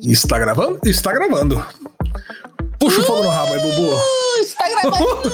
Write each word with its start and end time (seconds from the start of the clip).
Está 0.00 0.38
gravando? 0.38 0.78
Está 0.84 1.12
gravando. 1.12 1.64
Puxa 2.78 3.00
o 3.00 3.04
fogo 3.04 3.22
no 3.22 3.28
rabo 3.28 3.52
aí, 3.52 3.60
Bubu. 3.60 3.96
Está 4.40 4.68
gravando! 4.68 5.30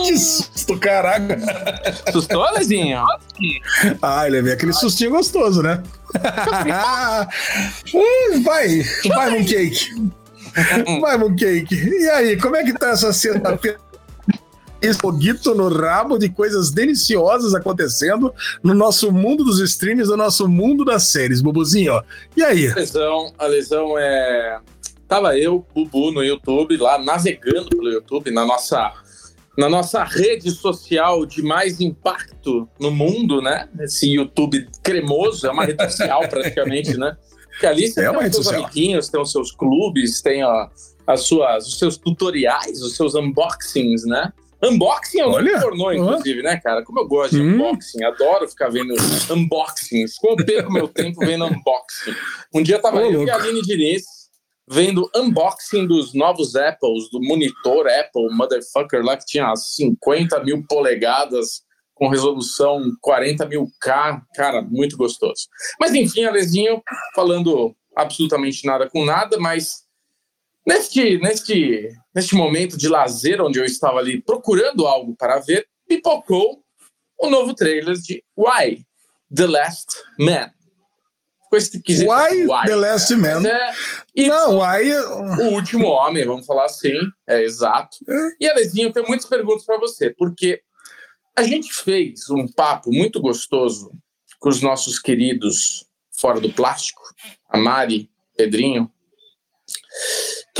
que 0.04 0.18
susto, 0.18 0.78
caraca. 0.78 1.38
Sustou, 2.12 2.50
Lezinho? 2.52 3.04
Ah, 4.02 4.26
ele 4.26 4.42
veio 4.42 4.54
aquele 4.54 4.72
sustinho 4.72 5.10
gostoso, 5.12 5.62
né? 5.62 5.80
vai, 8.42 8.82
vai, 9.14 9.30
Mooncake. 9.30 10.10
Vai, 11.00 11.16
Mooncake. 11.16 11.74
E 11.74 12.10
aí, 12.10 12.36
como 12.36 12.56
é 12.56 12.64
que 12.64 12.72
tá 12.72 12.90
essa 12.90 13.12
sexta-feira? 13.12 13.78
Foguito 14.94 15.54
no 15.54 15.68
rabo 15.68 16.18
de 16.18 16.28
coisas 16.28 16.70
deliciosas 16.70 17.54
acontecendo 17.54 18.32
no 18.62 18.74
nosso 18.74 19.12
mundo 19.12 19.44
dos 19.44 19.60
streams, 19.60 20.08
no 20.08 20.16
nosso 20.16 20.48
mundo 20.48 20.84
das 20.84 21.04
séries, 21.04 21.42
Bubuzinho. 21.42 22.02
E 22.36 22.42
aí? 22.42 22.68
A 22.68 22.74
lesão, 22.74 23.32
a 23.38 23.46
lesão 23.46 23.98
é. 23.98 24.58
Tava 25.06 25.36
eu, 25.36 25.66
Bubu, 25.74 26.12
no 26.12 26.22
YouTube, 26.22 26.76
lá 26.76 26.96
navegando 26.96 27.68
pelo 27.68 27.90
YouTube, 27.90 28.30
na 28.30 28.46
nossa, 28.46 28.92
na 29.58 29.68
nossa 29.68 30.04
rede 30.04 30.50
social 30.52 31.26
de 31.26 31.42
mais 31.42 31.80
impacto 31.80 32.68
no 32.78 32.92
mundo, 32.92 33.42
né? 33.42 33.68
Esse 33.80 34.08
YouTube 34.08 34.68
cremoso, 34.82 35.46
é 35.46 35.50
uma 35.50 35.64
rede 35.64 35.82
social 35.90 36.20
praticamente, 36.30 36.96
né? 36.96 37.16
Porque 37.50 37.66
ali 37.66 37.88
você 37.88 38.06
é 38.06 38.10
tem 38.10 38.18
os 38.18 38.34
seus 38.34 38.44
social. 38.46 38.64
amiguinhos, 38.64 39.08
tem 39.08 39.20
os 39.20 39.32
seus 39.32 39.50
clubes, 39.50 40.22
tem 40.22 40.44
ó, 40.44 40.68
as 41.06 41.22
suas, 41.22 41.66
os 41.66 41.78
seus 41.78 41.96
tutoriais, 41.96 42.80
os 42.80 42.96
seus 42.96 43.14
unboxings, 43.14 44.04
né? 44.04 44.32
Unboxing 44.62 45.20
é 45.20 45.26
um 45.26 45.32
Olha, 45.32 45.60
pornô, 45.60 45.92
inclusive, 45.92 46.42
né, 46.42 46.60
cara? 46.60 46.84
Como 46.84 47.00
eu 47.00 47.08
gosto 47.08 47.36
de 47.36 47.42
hum. 47.42 47.54
unboxing, 47.54 48.04
adoro 48.04 48.48
ficar 48.48 48.68
vendo 48.68 48.94
unboxings. 49.30 50.16
Como 50.16 50.40
eu 50.40 50.44
perco 50.44 50.72
meu 50.72 50.88
tempo 50.88 51.20
vendo 51.20 51.46
unboxing. 51.46 52.14
Um 52.54 52.62
dia 52.62 52.78
tava 52.78 52.98
Ô, 52.98 53.00
eu 53.00 53.10
louco. 53.12 53.26
e 53.26 53.30
a 53.30 53.36
Aline 53.36 53.62
Diniz 53.62 54.04
vendo 54.68 55.10
unboxing 55.16 55.86
dos 55.86 56.14
novos 56.14 56.54
Apples, 56.54 57.10
do 57.10 57.20
monitor 57.20 57.88
Apple, 57.88 58.28
motherfucker, 58.30 59.04
lá 59.04 59.16
que 59.16 59.26
tinha 59.26 59.54
50 59.56 60.44
mil 60.44 60.64
polegadas 60.68 61.62
com 61.94 62.08
resolução 62.08 62.82
40 63.00 63.46
mil 63.46 63.66
K, 63.80 64.22
cara, 64.34 64.62
muito 64.62 64.96
gostoso. 64.96 65.48
Mas 65.78 65.92
enfim, 65.92 66.24
Alezinho, 66.24 66.82
falando 67.14 67.74
absolutamente 67.96 68.64
nada 68.64 68.88
com 68.88 69.04
nada, 69.04 69.38
mas 69.38 69.82
Neste, 70.66 71.18
neste, 71.18 71.88
neste 72.14 72.34
momento 72.34 72.76
de 72.76 72.88
lazer, 72.88 73.40
onde 73.40 73.58
eu 73.58 73.64
estava 73.64 73.98
ali 73.98 74.20
procurando 74.20 74.86
algo 74.86 75.16
para 75.16 75.38
ver, 75.38 75.66
pipocou 75.88 76.62
o 77.18 77.30
novo 77.30 77.54
trailer 77.54 77.96
de 77.96 78.22
Why 78.36 78.84
The 79.34 79.46
Last 79.46 79.88
Man. 80.18 80.50
Why, 82.06 82.46
why, 82.46 82.66
The 82.66 82.76
Last 82.76 83.16
Man? 83.16 83.44
É, 83.44 83.72
Não, 84.28 84.60
Why... 84.60 84.92
O 84.94 85.54
Último 85.54 85.88
Homem, 85.88 86.24
vamos 86.24 86.46
falar 86.46 86.66
assim, 86.66 86.94
é 87.28 87.42
exato. 87.42 87.96
É. 88.08 88.28
E, 88.40 88.48
Alezinho, 88.48 88.92
tenho 88.92 89.08
muitas 89.08 89.26
perguntas 89.26 89.64
para 89.64 89.78
você, 89.78 90.10
porque 90.10 90.62
a 91.36 91.42
gente 91.42 91.72
fez 91.72 92.30
um 92.30 92.46
papo 92.46 92.92
muito 92.92 93.20
gostoso 93.20 93.90
com 94.38 94.48
os 94.48 94.62
nossos 94.62 94.98
queridos 94.98 95.86
fora 96.12 96.40
do 96.40 96.52
plástico, 96.52 97.02
a 97.48 97.58
Mari, 97.58 98.10
Pedrinho, 98.36 98.90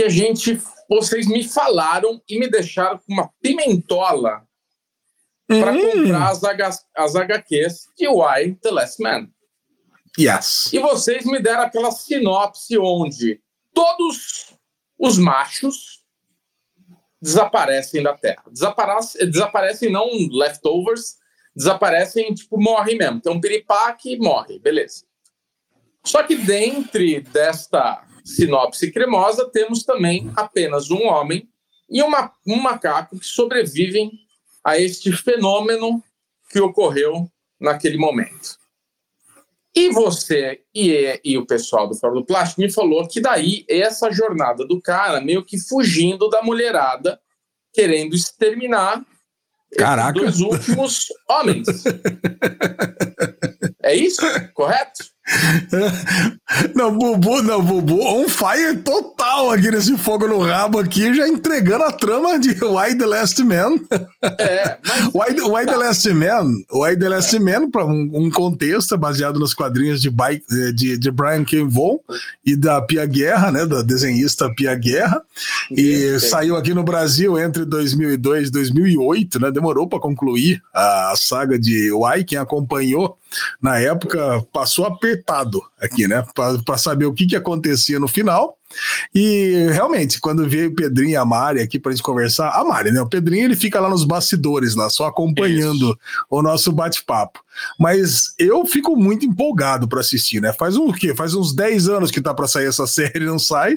que 0.01 0.05
a 0.05 0.09
gente, 0.09 0.59
vocês 0.89 1.27
me 1.27 1.47
falaram 1.47 2.23
e 2.27 2.39
me 2.39 2.49
deixaram 2.49 2.97
com 2.97 3.13
uma 3.13 3.31
pimentola 3.43 4.43
para 5.47 5.73
hum. 5.73 5.91
comprar 5.91 6.31
as, 6.31 6.43
H, 6.43 6.71
as 6.97 7.15
HQs 7.15 7.89
de 7.99 8.09
Why 8.09 8.55
The 8.63 8.71
Last 8.71 9.03
Man. 9.03 9.29
Yes. 10.19 10.73
E 10.73 10.79
vocês 10.79 11.27
me 11.27 11.39
deram 11.39 11.65
aquela 11.65 11.91
sinopse 11.91 12.79
onde 12.79 13.43
todos 13.75 14.55
os 14.99 15.19
machos 15.19 16.03
desaparecem 17.21 18.03
da 18.03 18.17
Terra. 18.17 18.45
Desaparecem, 18.51 19.31
desaparecem 19.31 19.93
não 19.93 20.09
leftovers, 20.31 21.17
desaparecem, 21.55 22.33
tipo, 22.33 22.59
morrem 22.59 22.97
mesmo. 22.97 23.21
Tem 23.21 23.31
um 23.31 23.41
piripaque 23.41 24.15
e 24.15 24.19
morre, 24.19 24.59
beleza. 24.59 25.05
Só 26.03 26.23
que 26.23 26.37
dentre 26.37 27.21
desta 27.21 28.03
sinopse 28.25 28.91
cremosa, 28.91 29.49
temos 29.51 29.83
também 29.83 30.31
apenas 30.37 30.91
um 30.91 31.05
homem 31.07 31.49
e 31.89 32.03
uma, 32.03 32.33
um 32.47 32.57
macaco 32.57 33.19
que 33.19 33.27
sobrevivem 33.27 34.13
a 34.65 34.79
este 34.79 35.13
fenômeno 35.13 36.03
que 36.49 36.61
ocorreu 36.61 37.31
naquele 37.59 37.97
momento. 37.99 38.59
E 39.75 39.91
você 39.91 40.63
e, 40.75 41.21
e 41.25 41.39
o 41.39 41.47
pessoal 41.47 41.89
do 41.89 41.95
Fora 41.95 42.15
do 42.15 42.25
Plástico 42.25 42.61
me 42.61 42.71
falou 42.71 43.07
que 43.07 43.21
daí 43.21 43.65
essa 43.69 44.11
jornada 44.11 44.67
do 44.67 44.81
cara 44.81 45.21
meio 45.21 45.45
que 45.45 45.59
fugindo 45.59 46.29
da 46.29 46.43
mulherada, 46.43 47.21
querendo 47.73 48.17
exterminar 48.17 49.05
Caraca. 49.79 50.21
os 50.23 50.41
últimos 50.41 51.07
homens. 51.29 51.67
é 53.83 53.95
isso? 53.95 54.23
Correto? 54.55 55.05
Não, 56.75 56.97
Bubu, 56.97 57.43
não, 57.43 57.63
Bubu, 57.63 58.03
on 58.03 58.29
fire 58.29 58.77
total 58.79 59.53
aqui 59.53 59.71
nesse 59.71 59.97
fogo 59.97 60.27
no 60.27 60.41
rabo 60.41 60.81
aqui, 60.81 61.15
já 61.15 61.29
entregando 61.29 61.85
a 61.85 61.93
trama 61.93 62.39
de 62.39 62.51
Why 62.65 62.97
the 62.97 63.07
Last 63.07 63.43
Man. 63.45 63.77
É, 64.39 64.77
mas... 64.85 65.07
Why, 65.15 65.41
Why 65.41 65.67
tá. 65.67 65.73
the 65.73 65.77
Last 65.77 66.13
Man, 66.13 66.47
Why 66.73 66.97
the 66.97 67.09
Last 67.09 67.39
Man, 67.39 67.71
para 67.71 67.87
um, 67.87 68.11
um, 68.13 68.31
contexto 68.31 68.99
baseado 68.99 69.39
nos 69.39 69.55
quadrinhos 69.55 70.01
de, 70.01 70.11
de, 70.75 70.99
de 70.99 71.11
Brian 71.11 71.45
K. 71.45 71.63
Vaughan 71.65 71.99
e 72.45 72.57
da 72.57 72.83
Pia 72.83 73.07
Guerra, 73.07 73.53
né, 73.53 73.65
da 73.65 73.83
desenhista 73.83 74.53
Pia 74.55 74.75
Guerra, 74.75 75.23
e 75.71 76.19
saiu 76.19 76.57
aqui 76.57 76.75
no 76.75 76.83
Brasil 76.83 77.39
entre 77.39 77.65
2002 77.65 78.49
e 78.49 78.53
2008, 78.53 79.41
né, 79.41 79.51
demorou 79.53 79.89
para 79.89 80.01
concluir 80.01 80.61
a 80.75 81.15
saga 81.17 81.59
de 81.59 81.93
Why, 81.93 82.25
quem 82.25 82.39
acompanhou 82.39 83.17
na 83.63 83.79
época 83.79 84.45
passou 84.53 84.85
apertado 85.21 85.63
aqui, 85.81 86.09
né? 86.09 86.25
Para 86.65 86.79
saber 86.79 87.05
o 87.05 87.13
que, 87.13 87.27
que 87.27 87.37
acontecia 87.37 88.01
no 88.01 88.09
final. 88.09 88.57
E 89.15 89.67
realmente, 89.73 90.21
quando 90.21 90.49
veio 90.49 90.71
o 90.71 90.75
Pedrinho 90.75 91.11
e 91.11 91.17
a 91.17 91.25
Mari 91.25 91.61
aqui 91.61 91.79
para 91.79 91.93
gente 91.93 92.03
conversar, 92.03 92.51
a 92.51 92.65
Mari, 92.65 92.93
né? 92.93 93.01
O 93.01 93.09
Pedrinho 93.09 93.45
ele 93.45 93.57
fica 93.57 93.81
lá 93.81 93.89
nos 93.89 94.05
bastidores, 94.05 94.75
lá, 94.75 94.89
só 94.89 95.07
acompanhando 95.07 95.91
Isso. 95.91 95.99
o 96.31 96.43
nosso 96.43 96.73
bate-papo. 96.73 97.41
Mas 97.79 98.33
eu 98.39 98.65
fico 98.65 98.97
muito 98.97 99.27
empolgado 99.27 99.89
para 99.89 100.01
assistir, 100.01 100.41
né? 100.41 100.53
Faz 100.53 100.77
um 100.77 100.89
o 100.89 100.93
quê? 100.93 101.15
Faz 101.15 101.35
uns 101.35 101.53
10 101.53 101.89
anos 101.89 102.11
que 102.11 102.21
tá 102.21 102.33
para 102.33 102.49
sair 102.49 102.67
essa 102.67 102.87
série, 102.89 103.27
não 103.27 103.39
sai. 103.39 103.77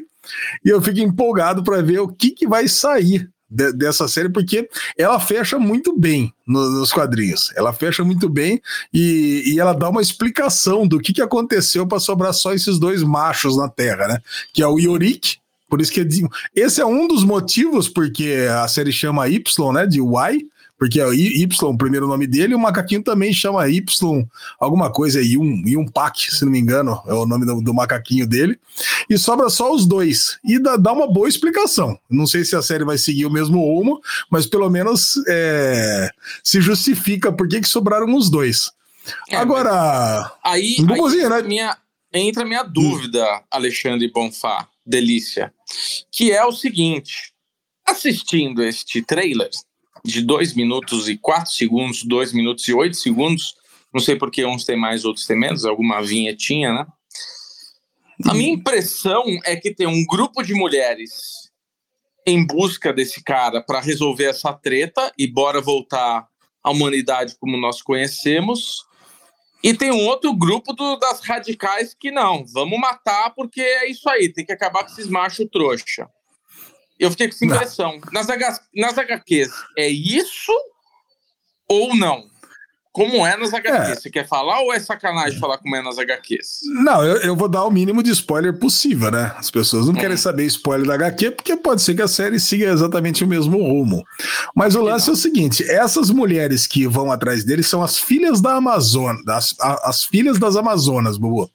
E 0.63 0.69
eu 0.69 0.81
fico 0.81 0.99
empolgado 0.99 1.63
para 1.63 1.81
ver 1.81 1.99
o 1.99 2.07
que, 2.07 2.31
que 2.31 2.47
vai 2.47 2.67
sair 2.67 3.29
de, 3.49 3.71
dessa 3.73 4.07
série, 4.07 4.29
porque 4.29 4.69
ela 4.97 5.19
fecha 5.19 5.59
muito 5.59 5.97
bem 5.97 6.33
no, 6.47 6.69
nos 6.69 6.91
quadrinhos. 6.91 7.51
Ela 7.55 7.73
fecha 7.73 8.03
muito 8.03 8.27
bem 8.29 8.61
e, 8.93 9.43
e 9.45 9.59
ela 9.59 9.73
dá 9.73 9.89
uma 9.89 10.01
explicação 10.01 10.87
do 10.87 10.99
que, 10.99 11.13
que 11.13 11.21
aconteceu 11.21 11.87
para 11.87 11.99
sobrar 11.99 12.33
só 12.33 12.53
esses 12.53 12.79
dois 12.79 13.03
machos 13.03 13.57
na 13.57 13.69
Terra, 13.69 14.07
né? 14.07 14.19
Que 14.53 14.61
é 14.61 14.67
o 14.67 14.79
Yorick, 14.79 15.37
por 15.69 15.81
isso 15.81 15.91
que 15.91 16.07
esse 16.55 16.81
é 16.81 16.85
um 16.85 17.07
dos 17.07 17.23
motivos 17.23 17.89
porque 17.89 18.47
a 18.61 18.67
série 18.67 18.91
chama 18.91 19.27
Y, 19.27 19.73
né? 19.73 19.87
De 19.87 19.99
Y, 19.99 20.47
porque 20.83 20.99
é 20.99 21.07
Y, 21.15 21.47
o 21.63 21.77
primeiro 21.77 22.07
nome 22.07 22.27
dele, 22.27 22.51
e 22.51 22.55
o 22.55 22.59
macaquinho 22.59 23.01
também 23.01 23.33
chama 23.33 23.69
Y, 23.69 24.27
alguma 24.59 24.91
coisa, 24.91 25.21
Yun, 25.21 25.63
Yun 25.65 25.87
Pak, 25.87 26.35
se 26.35 26.43
não 26.43 26.51
me 26.51 26.59
engano, 26.59 27.01
é 27.07 27.13
o 27.13 27.25
nome 27.25 27.45
do, 27.45 27.61
do, 27.61 27.73
macaquinho 27.73 28.27
dele. 28.27 28.59
E 29.09 29.17
sobra 29.17 29.49
só 29.49 29.73
os 29.73 29.85
dois. 29.85 30.37
E 30.43 30.59
dá, 30.59 30.75
dá, 30.75 30.91
uma 30.91 31.07
boa 31.07 31.29
explicação. 31.29 31.97
Não 32.09 32.27
sei 32.27 32.43
se 32.43 32.53
a 32.53 32.61
série 32.61 32.83
vai 32.83 32.97
seguir 32.97 33.25
o 33.25 33.31
mesmo 33.31 33.61
rumo, 33.61 34.01
mas 34.29 34.45
pelo 34.45 34.69
menos 34.69 35.15
é, 35.25 36.09
se 36.43 36.59
justifica 36.59 37.31
por 37.31 37.47
que, 37.47 37.61
que 37.61 37.67
sobraram 37.69 38.13
os 38.13 38.29
dois. 38.29 38.69
É, 39.29 39.37
Agora. 39.37 40.33
Aí, 40.43 40.75
um 40.81 41.05
aí 41.05 41.21
entra, 41.21 41.41
né? 41.41 41.47
minha, 41.47 41.77
entra 42.13 42.43
a 42.43 42.45
minha 42.45 42.63
dúvida, 42.63 43.23
hum. 43.23 43.39
Alexandre 43.49 44.11
Bonfá, 44.11 44.67
delícia, 44.85 45.53
que 46.11 46.33
é 46.33 46.43
o 46.43 46.51
seguinte: 46.51 47.31
assistindo 47.87 48.61
este 48.61 49.01
trailer 49.01 49.49
de 50.03 50.21
2 50.21 50.53
minutos 50.53 51.07
e 51.07 51.17
4 51.17 51.51
segundos, 51.51 52.03
2 52.03 52.33
minutos 52.33 52.67
e 52.67 52.73
8 52.73 52.95
segundos. 52.95 53.55
Não 53.93 54.01
sei 54.01 54.15
porque 54.15 54.45
uns 54.45 54.65
têm 54.65 54.77
mais, 54.77 55.05
outros 55.05 55.25
têm 55.25 55.37
menos, 55.37 55.65
alguma 55.65 56.01
vinhetinha, 56.01 56.73
né? 56.73 56.87
A 58.25 58.33
minha 58.33 58.53
impressão 58.53 59.23
é 59.43 59.55
que 59.55 59.73
tem 59.73 59.87
um 59.87 60.05
grupo 60.05 60.43
de 60.43 60.53
mulheres 60.53 61.51
em 62.25 62.45
busca 62.45 62.93
desse 62.93 63.23
cara 63.23 63.61
para 63.61 63.81
resolver 63.81 64.25
essa 64.25 64.53
treta 64.53 65.11
e 65.17 65.27
bora 65.27 65.59
voltar 65.59 66.27
à 66.63 66.71
humanidade 66.71 67.35
como 67.39 67.57
nós 67.57 67.81
conhecemos. 67.81 68.85
E 69.63 69.73
tem 69.73 69.91
um 69.91 70.05
outro 70.07 70.33
grupo 70.33 70.73
do, 70.73 70.97
das 70.97 71.21
radicais 71.21 71.95
que 71.97 72.11
não, 72.11 72.45
vamos 72.45 72.79
matar 72.79 73.33
porque 73.33 73.61
é 73.61 73.89
isso 73.89 74.09
aí, 74.09 74.31
tem 74.31 74.45
que 74.45 74.51
acabar 74.51 74.83
com 74.83 74.91
esses 74.91 75.07
machos 75.07 75.47
trouxa. 75.51 76.09
Eu 77.03 77.11
fiquei 77.11 77.27
com 77.27 77.33
essa 77.33 77.45
impressão. 77.45 77.99
Nas, 78.11 78.29
H, 78.29 78.59
nas 78.75 78.97
HQs, 78.97 79.51
é 79.77 79.87
isso 79.89 80.53
ou 81.67 81.95
não? 81.95 82.31
como 82.93 83.25
é 83.25 83.35
nas 83.35 83.51
HQs. 83.51 83.89
É. 83.89 83.95
Você 83.95 84.09
quer 84.11 84.27
falar 84.27 84.61
ou 84.61 84.71
é 84.71 84.79
sacanagem 84.79 85.39
falar 85.39 85.57
como 85.57 85.75
é 85.75 85.81
nas 85.81 85.97
HQs? 85.97 86.59
Não, 86.83 87.03
eu, 87.03 87.17
eu 87.17 87.35
vou 87.35 87.49
dar 87.49 87.65
o 87.65 87.71
mínimo 87.71 88.03
de 88.03 88.11
spoiler 88.11 88.57
possível, 88.57 89.09
né? 89.09 89.33
As 89.35 89.49
pessoas 89.49 89.87
não 89.87 89.93
hum. 89.93 89.97
querem 89.97 90.15
saber 90.15 90.45
spoiler 90.45 90.85
da 90.85 90.93
HQ 90.93 91.31
porque 91.31 91.57
pode 91.57 91.81
ser 91.81 91.95
que 91.95 92.03
a 92.03 92.07
série 92.07 92.39
siga 92.39 92.67
exatamente 92.67 93.23
o 93.23 93.27
mesmo 93.27 93.57
rumo. 93.57 94.05
Mas 94.55 94.75
o 94.75 94.81
lance 94.81 95.09
é 95.09 95.13
o 95.13 95.17
seguinte: 95.17 95.63
essas 95.67 96.11
mulheres 96.11 96.67
que 96.67 96.87
vão 96.87 97.11
atrás 97.11 97.43
dele 97.43 97.63
são 97.63 97.81
as 97.81 97.97
filhas 97.97 98.39
da 98.39 98.53
Amazônia, 98.53 99.23
as, 99.27 99.55
as 99.59 100.03
filhas 100.03 100.37
das 100.37 100.55
Amazonas, 100.55 101.17
Bubu. 101.17 101.49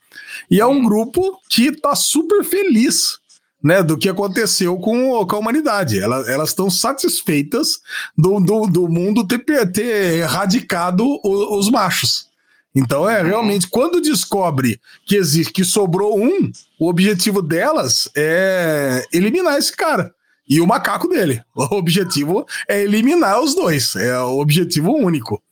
E 0.50 0.60
é 0.60 0.66
um 0.66 0.72
hum. 0.72 0.84
grupo 0.84 1.40
que 1.48 1.70
tá 1.70 1.94
super 1.94 2.42
feliz 2.42 3.20
né, 3.62 3.82
do 3.82 3.98
que 3.98 4.08
aconteceu 4.08 4.76
com, 4.78 5.24
com 5.26 5.36
a 5.36 5.38
humanidade. 5.38 5.98
Elas 5.98 6.50
estão 6.50 6.70
satisfeitas 6.70 7.80
do, 8.16 8.40
do, 8.40 8.66
do 8.66 8.88
mundo 8.88 9.26
ter, 9.26 9.44
ter 9.72 10.18
erradicado 10.18 11.04
os, 11.24 11.66
os 11.66 11.70
machos. 11.70 12.28
Então 12.74 13.08
é 13.08 13.22
realmente 13.22 13.66
quando 13.68 14.00
descobre 14.00 14.80
que 15.04 15.16
existe 15.16 15.52
que 15.52 15.64
sobrou 15.64 16.18
um, 16.18 16.52
o 16.78 16.88
objetivo 16.88 17.42
delas 17.42 18.08
é 18.16 19.04
eliminar 19.12 19.58
esse 19.58 19.74
cara 19.74 20.14
e 20.48 20.60
o 20.60 20.66
macaco 20.66 21.08
dele. 21.08 21.42
O 21.54 21.74
objetivo 21.74 22.46
é 22.68 22.82
eliminar 22.82 23.40
os 23.40 23.54
dois, 23.54 23.96
é 23.96 24.18
o 24.20 24.38
objetivo 24.38 24.92
único. 24.92 25.42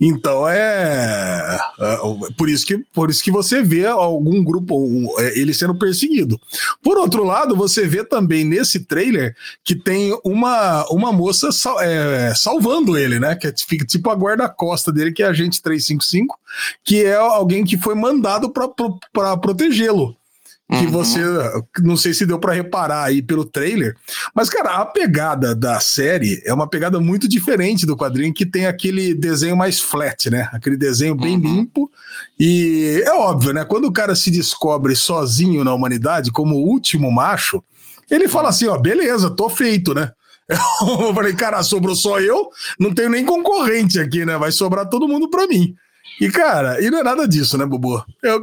Então 0.00 0.48
é, 0.48 1.58
é, 1.78 1.96
por 2.36 2.48
isso 2.48 2.66
que 2.66 2.78
por 2.92 3.10
isso 3.10 3.22
que 3.22 3.30
você 3.30 3.62
vê 3.62 3.86
algum 3.86 4.42
grupo 4.42 5.14
é, 5.18 5.38
ele 5.38 5.54
sendo 5.54 5.74
perseguido. 5.74 6.40
Por 6.82 6.98
outro 6.98 7.24
lado, 7.24 7.56
você 7.56 7.86
vê 7.86 8.04
também 8.04 8.44
nesse 8.44 8.80
trailer 8.80 9.34
que 9.64 9.74
tem 9.74 10.18
uma, 10.24 10.84
uma 10.90 11.12
moça 11.12 11.52
sal, 11.52 11.80
é, 11.80 12.34
salvando 12.34 12.96
ele, 12.96 13.18
né? 13.18 13.34
Que 13.34 13.52
fica 13.66 13.84
tipo 13.84 14.10
a 14.10 14.14
guarda-costa 14.14 14.92
dele, 14.92 15.12
que 15.12 15.22
é 15.22 15.26
a 15.26 15.32
gente 15.32 15.62
355, 15.62 16.38
que 16.84 17.04
é 17.04 17.14
alguém 17.14 17.64
que 17.64 17.76
foi 17.76 17.94
mandado 17.94 18.50
para 18.50 19.36
protegê-lo 19.36 20.16
que 20.78 20.86
uhum. 20.86 20.90
você 20.90 21.20
não 21.80 21.96
sei 21.96 22.14
se 22.14 22.24
deu 22.24 22.38
para 22.38 22.54
reparar 22.54 23.04
aí 23.04 23.20
pelo 23.20 23.44
trailer, 23.44 23.94
mas 24.34 24.48
cara, 24.48 24.76
a 24.76 24.86
pegada 24.86 25.54
da 25.54 25.78
série 25.80 26.42
é 26.46 26.52
uma 26.52 26.66
pegada 26.66 26.98
muito 26.98 27.28
diferente 27.28 27.84
do 27.84 27.96
quadrinho 27.96 28.32
que 28.32 28.46
tem 28.46 28.66
aquele 28.66 29.14
desenho 29.14 29.56
mais 29.56 29.80
flat, 29.80 30.30
né? 30.30 30.48
Aquele 30.52 30.76
desenho 30.76 31.14
bem 31.14 31.36
uhum. 31.36 31.42
limpo 31.42 31.90
e 32.40 33.02
é 33.04 33.12
óbvio, 33.12 33.52
né? 33.52 33.64
Quando 33.64 33.84
o 33.84 33.92
cara 33.92 34.14
se 34.14 34.30
descobre 34.30 34.96
sozinho 34.96 35.62
na 35.62 35.74
humanidade 35.74 36.32
como 36.32 36.56
o 36.56 36.66
último 36.66 37.10
macho, 37.12 37.62
ele 38.10 38.28
fala 38.28 38.48
assim, 38.48 38.66
ó, 38.66 38.78
beleza, 38.78 39.30
tô 39.30 39.48
feito, 39.48 39.94
né? 39.94 40.10
Eu 40.50 41.14
falei, 41.14 41.34
cara, 41.34 41.62
sobrou 41.62 41.94
só 41.94 42.20
eu, 42.20 42.50
não 42.78 42.92
tenho 42.92 43.08
nem 43.08 43.24
concorrente 43.24 43.98
aqui, 44.00 44.24
né? 44.24 44.36
Vai 44.36 44.52
sobrar 44.52 44.88
todo 44.88 45.08
mundo 45.08 45.30
para 45.30 45.46
mim. 45.46 45.74
E, 46.20 46.30
cara, 46.30 46.80
e 46.80 46.90
não 46.90 47.00
é 47.00 47.02
nada 47.02 47.26
disso, 47.26 47.56
né, 47.56 47.64
Bubu? 47.64 48.04
É 48.22 48.34
o, 48.34 48.42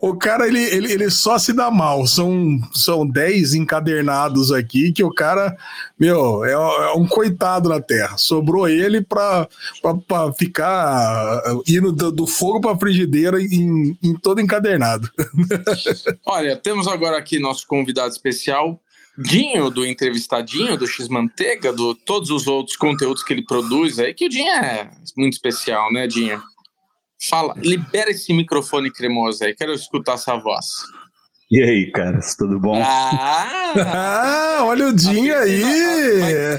o 0.00 0.16
cara, 0.16 0.46
ele, 0.46 0.62
ele, 0.62 0.92
ele 0.92 1.10
só 1.10 1.38
se 1.38 1.52
dá 1.52 1.70
mal. 1.70 2.06
São, 2.06 2.58
são 2.72 3.06
10 3.06 3.54
encadernados 3.54 4.52
aqui 4.52 4.92
que 4.92 5.02
o 5.04 5.12
cara, 5.12 5.56
meu, 5.98 6.44
é, 6.44 6.52
é 6.52 6.92
um 6.92 7.06
coitado 7.06 7.68
na 7.68 7.80
Terra. 7.80 8.16
Sobrou 8.16 8.68
ele 8.68 9.02
pra, 9.02 9.48
pra, 9.82 9.94
pra 9.94 10.32
ficar 10.32 11.42
indo 11.66 11.92
do, 11.92 12.12
do 12.12 12.26
fogo 12.26 12.60
pra 12.60 12.78
frigideira 12.78 13.40
em, 13.42 13.98
em 14.02 14.14
todo 14.14 14.40
encadernado. 14.40 15.10
Olha, 16.24 16.56
temos 16.56 16.86
agora 16.86 17.18
aqui 17.18 17.38
nosso 17.38 17.66
convidado 17.66 18.10
especial, 18.10 18.80
Dinho, 19.18 19.68
do 19.68 19.84
Entrevistadinho, 19.84 20.76
do 20.76 20.86
X-Manteiga, 20.86 21.72
do 21.72 21.92
todos 21.92 22.30
os 22.30 22.46
outros 22.46 22.76
conteúdos 22.76 23.24
que 23.24 23.32
ele 23.32 23.44
produz 23.44 23.98
aí, 23.98 24.14
que 24.14 24.26
o 24.26 24.28
Dinho 24.28 24.52
é 24.52 24.88
muito 25.16 25.32
especial, 25.32 25.92
né, 25.92 26.06
Dinho? 26.06 26.40
Fala, 27.20 27.54
libera 27.56 28.10
esse 28.10 28.32
microfone 28.32 28.92
cremoso 28.92 29.44
aí, 29.44 29.54
quero 29.54 29.72
escutar 29.72 30.14
essa 30.14 30.36
voz. 30.36 30.66
E 31.50 31.62
aí, 31.62 31.90
caras, 31.90 32.36
tudo 32.36 32.60
bom? 32.60 32.80
Ah, 32.84 33.72
ah 33.86 34.64
olha 34.64 34.88
o 34.88 34.92
Dinho 34.94 35.34
aí! 35.34 35.62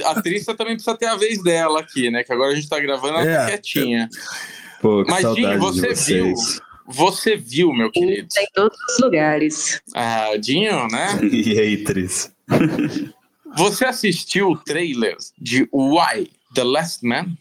A, 0.03 0.11
a 0.11 0.21
Trista 0.21 0.56
também 0.56 0.73
precisa 0.73 0.97
ter 0.97 1.06
a 1.06 1.15
vez 1.15 1.41
dela 1.44 1.79
aqui, 1.79 2.09
né? 2.09 2.23
Que 2.23 2.33
agora 2.33 2.51
a 2.51 2.56
gente 2.56 2.67
tá 2.67 2.79
gravando, 2.79 3.19
ela 3.19 3.23
tá 3.23 3.29
é, 3.29 3.38
tá 3.38 3.45
quietinha. 3.45 4.09
Pô, 4.81 5.03
que 5.03 5.11
Mas, 5.11 5.35
Dinho, 5.35 5.59
você 5.59 5.94
viu, 5.94 6.33
você 6.88 7.35
viu, 7.35 7.71
meu 7.71 7.91
querido? 7.91 8.27
Em 8.35 8.47
todos 8.51 8.77
os 8.89 9.00
lugares. 9.00 9.79
Ah, 9.94 10.35
Dinho, 10.39 10.88
né? 10.88 11.19
E 11.21 11.59
aí, 11.59 11.83
Tris? 11.83 12.31
Você 13.56 13.85
assistiu 13.85 14.50
o 14.50 14.57
trailer 14.57 15.15
de 15.39 15.69
Why 15.71 16.31
The 16.56 16.63
Last 16.63 17.06
Man? 17.06 17.38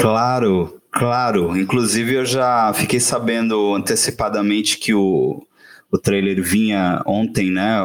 Claro, 0.00 0.80
Claro, 0.90 1.56
inclusive 1.56 2.14
eu 2.14 2.26
já 2.26 2.72
fiquei 2.74 2.98
sabendo 2.98 3.74
antecipadamente 3.74 4.76
que 4.76 4.92
o, 4.92 5.40
o 5.90 5.98
trailer 5.98 6.42
vinha 6.42 7.00
ontem, 7.06 7.50
né? 7.50 7.78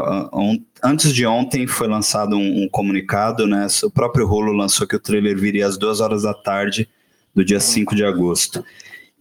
Antes 0.84 1.14
de 1.14 1.26
ontem 1.26 1.68
foi 1.68 1.88
lançado 1.88 2.36
um, 2.36 2.64
um, 2.64 2.68
comunicado, 2.68 3.46
né? 3.46 3.68
O 3.84 3.92
próprio 3.92 4.26
Rolo 4.26 4.52
lançou 4.52 4.88
que 4.88 4.96
o 4.96 5.00
trailer 5.00 5.38
viria 5.38 5.68
às 5.68 5.78
duas 5.78 6.02
horas 6.02 6.24
da 6.24 6.34
tarde 6.34 6.90
do 7.34 7.46
dia 7.46 7.60
5 7.60 7.96
de 7.96 8.04
agosto. 8.04 8.66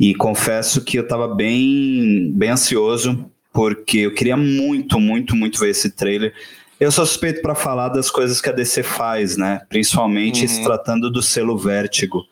E 0.00 0.14
confesso 0.14 0.82
que 0.82 0.98
eu 0.98 1.02
estava 1.02 1.28
bem, 1.28 2.32
bem 2.32 2.50
ansioso, 2.50 3.30
porque 3.52 3.98
eu 3.98 4.14
queria 4.14 4.36
muito, 4.36 4.98
muito, 4.98 5.36
muito 5.36 5.60
ver 5.60 5.70
esse 5.70 5.90
trailer. 5.90 6.32
Eu 6.80 6.90
sou 6.90 7.04
suspeito 7.04 7.42
para 7.42 7.54
falar 7.54 7.90
das 7.90 8.10
coisas 8.10 8.40
que 8.40 8.48
a 8.48 8.52
DC 8.52 8.82
faz, 8.82 9.36
né? 9.36 9.60
Principalmente 9.68 10.42
uhum. 10.42 10.48
se 10.48 10.64
tratando 10.64 11.10
do 11.10 11.22
selo 11.22 11.56
Vértigo. 11.56 12.24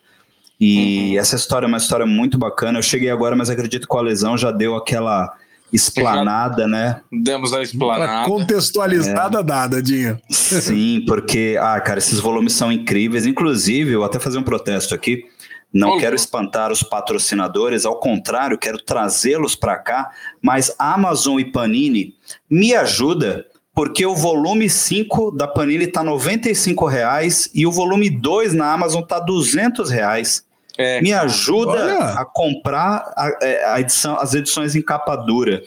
E 0.65 1.09
uhum. 1.11 1.19
essa 1.19 1.35
história 1.35 1.65
é 1.65 1.67
uma 1.67 1.77
história 1.77 2.05
muito 2.05 2.37
bacana. 2.37 2.79
Eu 2.79 2.83
cheguei 2.83 3.09
agora, 3.09 3.35
mas 3.35 3.49
acredito 3.49 3.85
que 3.85 3.97
a 3.97 3.99
lesão 3.99 4.37
já 4.37 4.49
deu 4.49 4.77
aquela 4.77 5.35
esplanada, 5.73 6.65
né? 6.65 7.01
Demos 7.11 7.51
a 7.51 7.61
esplanada. 7.61 8.25
Contextualizada 8.29 9.39
é. 9.39 9.43
dada, 9.43 9.81
Dinho. 9.81 10.17
Sim, 10.29 11.03
porque, 11.05 11.57
ah, 11.59 11.81
cara, 11.81 11.99
esses 11.99 12.17
volumes 12.17 12.53
são 12.53 12.71
incríveis. 12.71 13.25
Inclusive, 13.25 13.91
eu 13.91 13.99
vou 13.99 14.05
até 14.05 14.19
fazer 14.19 14.37
um 14.37 14.43
protesto 14.43 14.95
aqui. 14.95 15.25
Não 15.73 15.97
quero 15.97 16.15
espantar 16.15 16.71
os 16.71 16.81
patrocinadores, 16.81 17.83
ao 17.83 17.99
contrário, 17.99 18.57
quero 18.57 18.77
trazê-los 18.77 19.55
para 19.55 19.75
cá, 19.75 20.11
mas 20.41 20.73
Amazon 20.79 21.39
e 21.39 21.51
Panini 21.51 22.13
me 22.49 22.73
ajuda 22.73 23.45
porque 23.75 24.05
o 24.05 24.15
volume 24.15 24.69
5 24.69 25.31
da 25.31 25.47
Panini 25.47 25.85
está 25.85 26.03
R$ 26.03 26.09
95,00 26.09 27.49
e 27.53 27.65
o 27.65 27.71
volume 27.71 28.09
2 28.09 28.53
na 28.53 28.71
Amazon 28.71 29.01
está 29.01 29.17
R$ 29.17 29.25
200,00. 29.25 30.43
É, 30.77 31.01
Me 31.01 31.13
ajuda 31.13 31.71
olha. 31.71 31.99
a 32.19 32.25
comprar 32.25 33.13
a, 33.15 33.31
é, 33.41 33.65
a, 33.65 33.79
edição, 33.79 34.17
as 34.17 34.33
edições 34.33 34.75
em 34.75 34.81
capa 34.81 35.15
dura. 35.15 35.63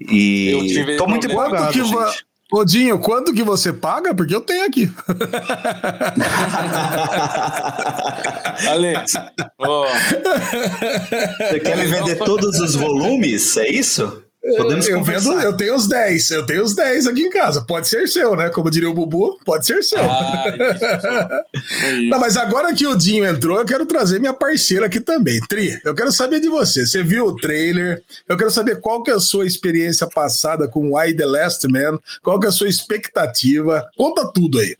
E 0.00 0.52
estou 0.90 1.06
muito 1.08 1.26
empolgado, 1.26 1.72
que 1.72 1.84
gente. 1.84 2.28
Ô, 2.50 2.64
Dinho, 2.64 2.98
quanto 2.98 3.34
que 3.34 3.42
você 3.42 3.74
paga? 3.74 4.14
Porque 4.14 4.34
eu 4.34 4.40
tenho 4.40 4.64
aqui. 4.64 4.90
Alex, 8.66 9.12
oh. 9.58 9.84
você 11.38 11.60
quer 11.60 11.76
me 11.76 11.84
vender 11.84 12.16
todos 12.16 12.58
os 12.58 12.74
volumes? 12.74 13.54
É 13.58 13.68
isso? 13.68 14.24
Podemos 14.56 14.88
eu, 14.88 15.02
vendo, 15.02 15.32
eu 15.40 15.56
tenho 15.56 15.74
os 15.74 15.86
10, 15.86 16.30
eu 16.30 16.46
tenho 16.46 16.62
os 16.62 16.74
10 16.74 17.06
aqui 17.06 17.22
em 17.22 17.30
casa. 17.30 17.62
Pode 17.62 17.88
ser 17.88 18.08
seu, 18.08 18.34
né? 18.36 18.48
Como 18.50 18.70
diria 18.70 18.88
o 18.88 18.94
Bubu, 18.94 19.38
pode 19.44 19.66
ser 19.66 19.82
seu. 19.82 20.00
Ah, 20.00 20.44
é 21.84 22.00
Não, 22.08 22.18
mas 22.18 22.36
agora 22.36 22.74
que 22.74 22.86
o 22.86 22.96
Dinho 22.96 23.26
entrou, 23.26 23.58
eu 23.58 23.64
quero 23.64 23.86
trazer 23.86 24.18
minha 24.18 24.32
parceira 24.32 24.86
aqui 24.86 25.00
também. 25.00 25.40
Tri, 25.48 25.80
eu 25.84 25.94
quero 25.94 26.12
saber 26.12 26.40
de 26.40 26.48
você. 26.48 26.86
Você 26.86 27.02
viu 27.02 27.26
o 27.26 27.36
trailer? 27.36 28.02
Eu 28.28 28.36
quero 28.36 28.50
saber 28.50 28.80
qual 28.80 29.02
que 29.02 29.10
é 29.10 29.14
a 29.14 29.20
sua 29.20 29.46
experiência 29.46 30.06
passada 30.06 30.68
com 30.68 30.94
Why 30.94 31.14
The 31.14 31.26
Last 31.26 31.68
Man, 31.68 31.98
qual 32.22 32.38
que 32.40 32.46
é 32.46 32.48
a 32.48 32.52
sua 32.52 32.68
expectativa. 32.68 33.88
Conta 33.96 34.30
tudo 34.32 34.58
aí. 34.58 34.76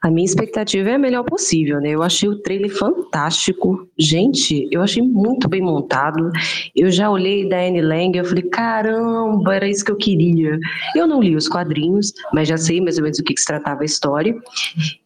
A 0.00 0.10
minha 0.10 0.24
expectativa 0.24 0.90
é 0.90 0.94
a 0.94 0.98
melhor 0.98 1.24
possível, 1.24 1.80
né? 1.80 1.90
Eu 1.90 2.02
achei 2.02 2.28
o 2.28 2.40
trailer 2.40 2.70
fantástico. 2.70 3.88
Gente, 3.98 4.68
eu 4.70 4.80
achei 4.80 5.02
muito 5.02 5.48
bem 5.48 5.60
montado. 5.60 6.30
Eu 6.74 6.88
já 6.90 7.10
olhei 7.10 7.48
da 7.48 7.58
Anne 7.58 7.82
Lang 7.82 8.16
e 8.16 8.20
eu 8.20 8.24
falei, 8.24 8.44
caramba, 8.44 9.56
era 9.56 9.68
isso 9.68 9.84
que 9.84 9.90
eu 9.90 9.96
queria. 9.96 10.58
Eu 10.94 11.06
não 11.06 11.20
li 11.20 11.34
os 11.34 11.48
quadrinhos, 11.48 12.12
mas 12.32 12.46
já 12.46 12.56
sei 12.56 12.80
mais 12.80 12.96
ou 12.96 13.02
menos 13.02 13.18
do 13.18 13.24
que, 13.24 13.34
que 13.34 13.40
se 13.40 13.46
tratava 13.46 13.82
a 13.82 13.86
história. 13.86 14.36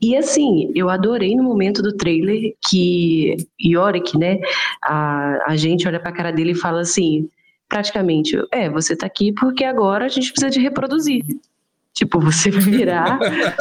E 0.00 0.14
assim, 0.14 0.70
eu 0.74 0.90
adorei 0.90 1.34
no 1.34 1.42
momento 1.42 1.80
do 1.80 1.96
trailer 1.96 2.54
que 2.68 3.36
Yorick, 3.64 4.18
né? 4.18 4.38
A, 4.82 5.52
a 5.52 5.56
gente 5.56 5.88
olha 5.88 6.00
pra 6.00 6.12
cara 6.12 6.30
dele 6.30 6.52
e 6.52 6.54
fala 6.54 6.82
assim, 6.82 7.30
praticamente, 7.66 8.36
é, 8.52 8.68
você 8.68 8.94
tá 8.94 9.06
aqui 9.06 9.32
porque 9.32 9.64
agora 9.64 10.04
a 10.04 10.08
gente 10.08 10.30
precisa 10.30 10.50
de 10.50 10.60
reproduzir. 10.60 11.24
Tipo, 11.94 12.20
você 12.20 12.50
vai 12.50 12.62
virar, 12.62 13.18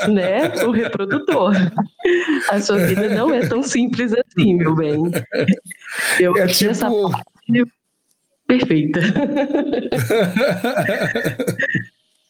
né, 0.08 0.50
o 0.66 0.72
reprodutor. 0.72 1.54
A 2.50 2.60
sua 2.60 2.78
vida 2.78 3.10
não 3.10 3.34
é 3.34 3.48
tão 3.48 3.62
simples 3.62 4.14
assim, 4.14 4.56
meu 4.56 4.76
bem. 4.76 5.12
Eu 6.20 6.36
é 6.38 6.48
tipo... 6.48 6.72
essa 6.72 6.90
parte 6.90 7.72
perfeita. 8.48 9.00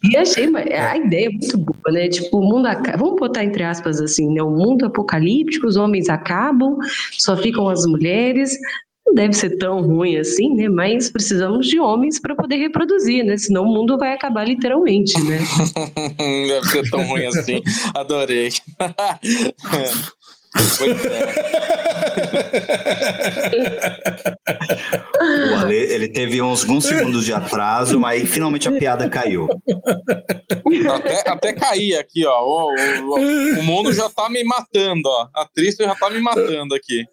E 0.03 0.17
achei 0.17 0.49
a 0.55 0.97
ideia 0.97 1.29
muito 1.29 1.57
boa, 1.59 1.91
né? 1.91 2.09
Tipo, 2.09 2.39
o 2.39 2.41
mundo 2.41 2.65
acaba, 2.65 2.97
vamos 2.97 3.19
botar 3.19 3.43
entre 3.43 3.63
aspas 3.63 4.01
assim, 4.01 4.33
né? 4.33 4.41
O 4.41 4.49
mundo 4.49 4.85
apocalíptico, 4.85 5.67
os 5.67 5.77
homens 5.77 6.09
acabam, 6.09 6.77
só 7.11 7.37
ficam 7.37 7.69
as 7.69 7.85
mulheres. 7.85 8.57
Não 9.11 9.15
deve 9.15 9.33
ser 9.33 9.57
tão 9.57 9.81
ruim 9.81 10.15
assim, 10.15 10.55
né? 10.55 10.69
Mas 10.69 11.11
precisamos 11.11 11.67
de 11.67 11.77
homens 11.77 12.17
para 12.17 12.33
poder 12.33 12.55
reproduzir, 12.55 13.25
né? 13.25 13.35
Senão 13.37 13.63
o 13.63 13.73
mundo 13.73 13.97
vai 13.97 14.13
acabar 14.13 14.47
literalmente, 14.47 15.21
né? 15.21 15.37
deve 16.47 16.69
ser 16.69 16.89
tão 16.89 17.03
ruim 17.03 17.25
assim. 17.25 17.61
Adorei. 17.93 18.51
o 25.21 25.55
Ale, 25.55 25.75
ele 25.75 26.09
teve 26.09 26.41
uns 26.41 26.61
alguns 26.63 26.83
segundos 26.85 27.23
de 27.23 27.31
atraso, 27.31 27.97
mas 27.99 28.29
finalmente 28.29 28.67
a 28.67 28.71
piada 28.71 29.09
caiu. 29.09 29.47
Até, 30.93 31.29
até 31.29 31.53
cair 31.53 31.95
aqui, 31.95 32.25
ó. 32.25 32.43
O, 32.43 32.75
o, 32.75 33.59
o, 33.59 33.63
mundo 33.63 33.93
já 33.93 34.09
tá 34.09 34.29
me 34.29 34.43
matando, 34.43 35.07
ó. 35.07 35.29
A 35.33 35.43
atriz 35.43 35.75
já 35.75 35.95
tá 35.95 36.09
me 36.09 36.19
matando 36.19 36.75
aqui. 36.75 37.05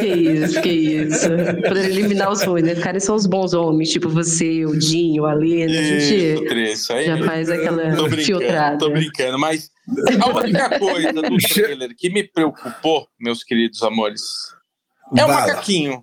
que 0.00 0.06
isso, 0.06 0.60
que 0.60 0.68
isso. 0.68 1.28
Pra 1.62 1.78
eliminar 1.84 2.30
os 2.30 2.42
ruins, 2.42 2.64
né? 2.64 2.74
Cara, 2.74 2.98
são 2.98 3.14
os 3.14 3.26
bons 3.26 3.54
homens, 3.54 3.90
tipo 3.90 4.08
você, 4.08 4.64
o 4.66 4.76
Dinho, 4.76 5.22
o 5.22 5.26
Ale, 5.26 5.66
né? 5.66 5.78
A 5.78 5.82
gente 5.82 6.72
isso, 6.72 6.92
aí, 6.92 7.06
já 7.06 7.22
faz 7.24 7.48
aquela 7.48 7.94
tô 7.94 8.10
filtrada. 8.10 8.78
Tô 8.78 8.90
brincando, 8.90 9.38
mas 9.38 9.70
a 10.22 10.38
única 10.38 10.78
coisa 10.78 11.12
do 11.12 11.36
trailer 11.36 11.94
que 11.96 12.10
me 12.10 12.22
preocupou, 12.22 13.08
meus 13.18 13.42
queridos 13.42 13.82
amores, 13.82 14.22
é 15.16 15.24
o 15.24 15.28
macaquinho. 15.28 16.02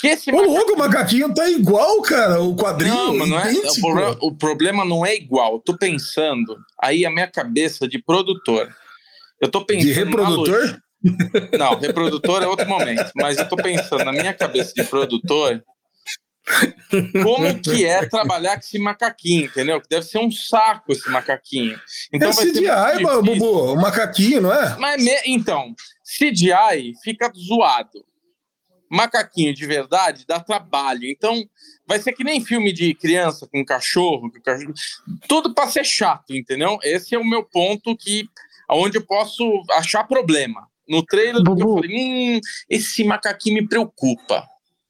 Que 0.00 0.08
esse 0.08 0.30
o 0.30 0.34
macaquinho... 0.34 0.56
louco, 0.56 0.72
o 0.72 0.78
macaquinho 0.78 1.34
tá 1.34 1.50
igual, 1.50 2.02
cara, 2.02 2.40
o 2.40 2.54
quadrinho. 2.54 3.14
Não, 3.14 3.26
não 3.26 3.38
é, 3.38 3.52
o, 3.52 3.80
problema, 3.80 4.18
o 4.20 4.34
problema 4.34 4.84
não 4.84 5.06
é 5.06 5.14
igual. 5.14 5.54
Eu 5.54 5.60
tô 5.60 5.76
pensando, 5.76 6.56
aí 6.80 7.04
a 7.04 7.10
minha 7.10 7.26
cabeça 7.26 7.88
de 7.88 8.02
produtor. 8.02 8.74
Eu 9.40 9.50
tô 9.50 9.64
pensando. 9.64 9.86
De 9.86 9.92
reprodutor? 9.92 10.80
Não, 11.58 11.78
reprodutor 11.78 12.42
é 12.42 12.46
outro 12.46 12.68
momento. 12.68 13.10
Mas 13.14 13.36
eu 13.36 13.48
tô 13.48 13.56
pensando 13.56 14.04
na 14.04 14.12
minha 14.12 14.32
cabeça 14.32 14.72
de 14.74 14.84
produtor 14.84 15.62
como 17.22 17.60
que 17.60 17.84
é 17.84 18.06
trabalhar 18.06 18.54
com 18.54 18.60
esse 18.60 18.78
macaquinho, 18.78 19.46
entendeu? 19.46 19.80
Que 19.80 19.88
deve 19.88 20.06
ser 20.06 20.18
um 20.18 20.30
saco 20.30 20.92
esse 20.92 21.08
macaquinho. 21.10 21.80
Então 22.12 22.30
é 22.30 22.32
CGI, 22.32 23.02
Bubu, 23.22 23.72
o 23.72 23.76
macaquinho, 23.76 24.42
não 24.42 24.52
é? 24.52 24.76
Mas 24.78 25.02
me... 25.02 25.10
Então, 25.26 25.74
CGI 26.04 26.94
fica 27.02 27.32
zoado. 27.34 28.04
Macaquinho 28.90 29.54
de 29.54 29.66
verdade 29.66 30.24
dá 30.28 30.38
trabalho. 30.38 31.04
Então, 31.04 31.42
vai 31.86 31.98
ser 31.98 32.12
que 32.12 32.22
nem 32.22 32.44
filme 32.44 32.72
de 32.72 32.94
criança 32.94 33.48
com 33.50 33.64
cachorro, 33.64 34.30
com 34.30 34.40
cachorro. 34.40 34.74
tudo 35.26 35.54
para 35.54 35.68
ser 35.68 35.84
chato, 35.84 36.34
entendeu? 36.34 36.78
Esse 36.82 37.14
é 37.14 37.18
o 37.18 37.24
meu 37.24 37.42
ponto 37.42 37.96
que 37.96 38.28
onde 38.70 38.98
eu 38.98 39.06
posso 39.06 39.62
achar 39.72 40.04
problema. 40.04 40.68
No 40.86 41.02
trailer, 41.02 41.42
Bubu. 41.42 41.60
eu 41.60 41.74
falei, 41.76 42.36
hum, 42.36 42.40
esse 42.68 43.02
macaquinho 43.04 43.56
me 43.56 43.66
preocupa. 43.66 44.46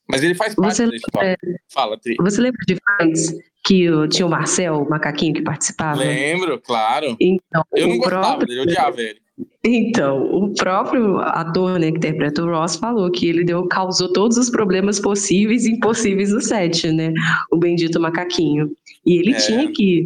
Mas 0.09 0.23
ele 0.23 0.35
faz 0.35 0.55
parte 0.55 0.77
você 0.77 0.87
da 0.87 0.97
história. 0.97 1.39
Lembra, 1.43 1.61
Fala, 1.73 1.99
Tri. 1.99 2.17
Você 2.21 2.41
lembra 2.41 2.61
de 2.67 2.77
Friends? 2.77 3.35
Que 3.67 3.89
tinha 4.09 4.27
o 4.27 4.31
Marcel, 4.31 4.83
o 4.83 4.91
macaquinho 4.91 5.33
que 5.33 5.43
participava? 5.43 6.01
Lembro, 6.01 6.61
claro. 6.61 7.17
Então, 7.19 7.65
eu 7.75 7.89
não 7.89 7.97
gostava 7.97 8.23
próprio... 8.23 8.47
dele, 8.47 8.61
eu 8.61 8.65
odiava 8.65 9.01
ele. 9.01 9.25
Então, 9.65 10.23
o 10.23 10.55
próprio 10.55 11.19
ator 11.19 11.79
né, 11.79 11.91
que 11.91 11.97
interpreta 11.97 12.43
o 12.43 12.51
Ross 12.51 12.77
falou 12.77 13.11
que 13.11 13.27
ele 13.27 13.43
deu, 13.43 13.67
causou 13.67 14.13
todos 14.13 14.37
os 14.37 14.51
problemas 14.51 15.01
possíveis 15.01 15.65
e 15.65 15.73
impossíveis 15.73 16.31
no 16.31 16.41
set, 16.41 16.93
né? 16.93 17.13
O 17.51 17.57
bendito 17.57 17.99
macaquinho. 17.99 18.71
E 19.07 19.17
ele 19.17 19.33
é. 19.33 19.37
tinha 19.39 19.73
que 19.73 20.05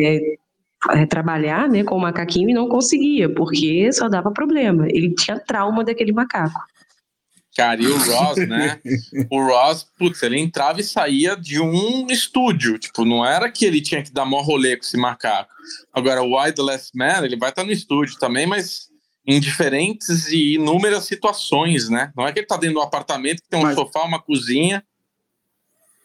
é, 0.00 0.36
trabalhar 1.06 1.68
né, 1.68 1.84
com 1.84 1.96
o 1.96 2.00
macaquinho 2.00 2.50
e 2.50 2.54
não 2.54 2.68
conseguia, 2.68 3.28
porque 3.28 3.92
só 3.92 4.08
dava 4.08 4.30
problema. 4.30 4.86
Ele 4.88 5.14
tinha 5.14 5.38
trauma 5.38 5.84
daquele 5.84 6.12
macaco. 6.12 6.60
Cara, 7.56 7.80
e 7.80 7.86
o 7.86 7.96
Ross, 7.96 8.36
né? 8.48 8.80
o 9.30 9.40
Ross, 9.40 9.86
putz, 9.96 10.22
ele 10.24 10.40
entrava 10.40 10.80
e 10.80 10.84
saía 10.84 11.36
de 11.36 11.60
um 11.60 12.06
estúdio. 12.10 12.78
Tipo, 12.78 13.04
não 13.04 13.24
era 13.24 13.50
que 13.50 13.64
ele 13.64 13.80
tinha 13.80 14.02
que 14.02 14.12
dar 14.12 14.24
mó 14.24 14.40
rolê 14.42 14.76
com 14.76 14.82
esse 14.82 14.96
macaco. 14.96 15.52
Agora, 15.92 16.22
o 16.22 16.36
Why 16.36 16.52
the 16.52 16.62
Last 16.62 16.90
Man, 16.96 17.24
ele 17.24 17.36
vai 17.36 17.50
estar 17.50 17.62
no 17.62 17.70
estúdio 17.70 18.18
também, 18.18 18.44
mas 18.44 18.88
em 19.26 19.40
diferentes 19.40 20.26
e 20.28 20.54
inúmeras 20.54 21.04
situações, 21.04 21.88
né? 21.88 22.12
Não 22.16 22.26
é 22.26 22.32
que 22.32 22.40
ele 22.40 22.46
tá 22.46 22.56
dentro 22.56 22.74
de 22.74 22.80
um 22.80 22.84
apartamento 22.84 23.42
que 23.42 23.48
tem 23.48 23.60
um 23.60 23.62
mas... 23.62 23.74
sofá, 23.74 24.02
uma 24.02 24.20
cozinha. 24.20 24.84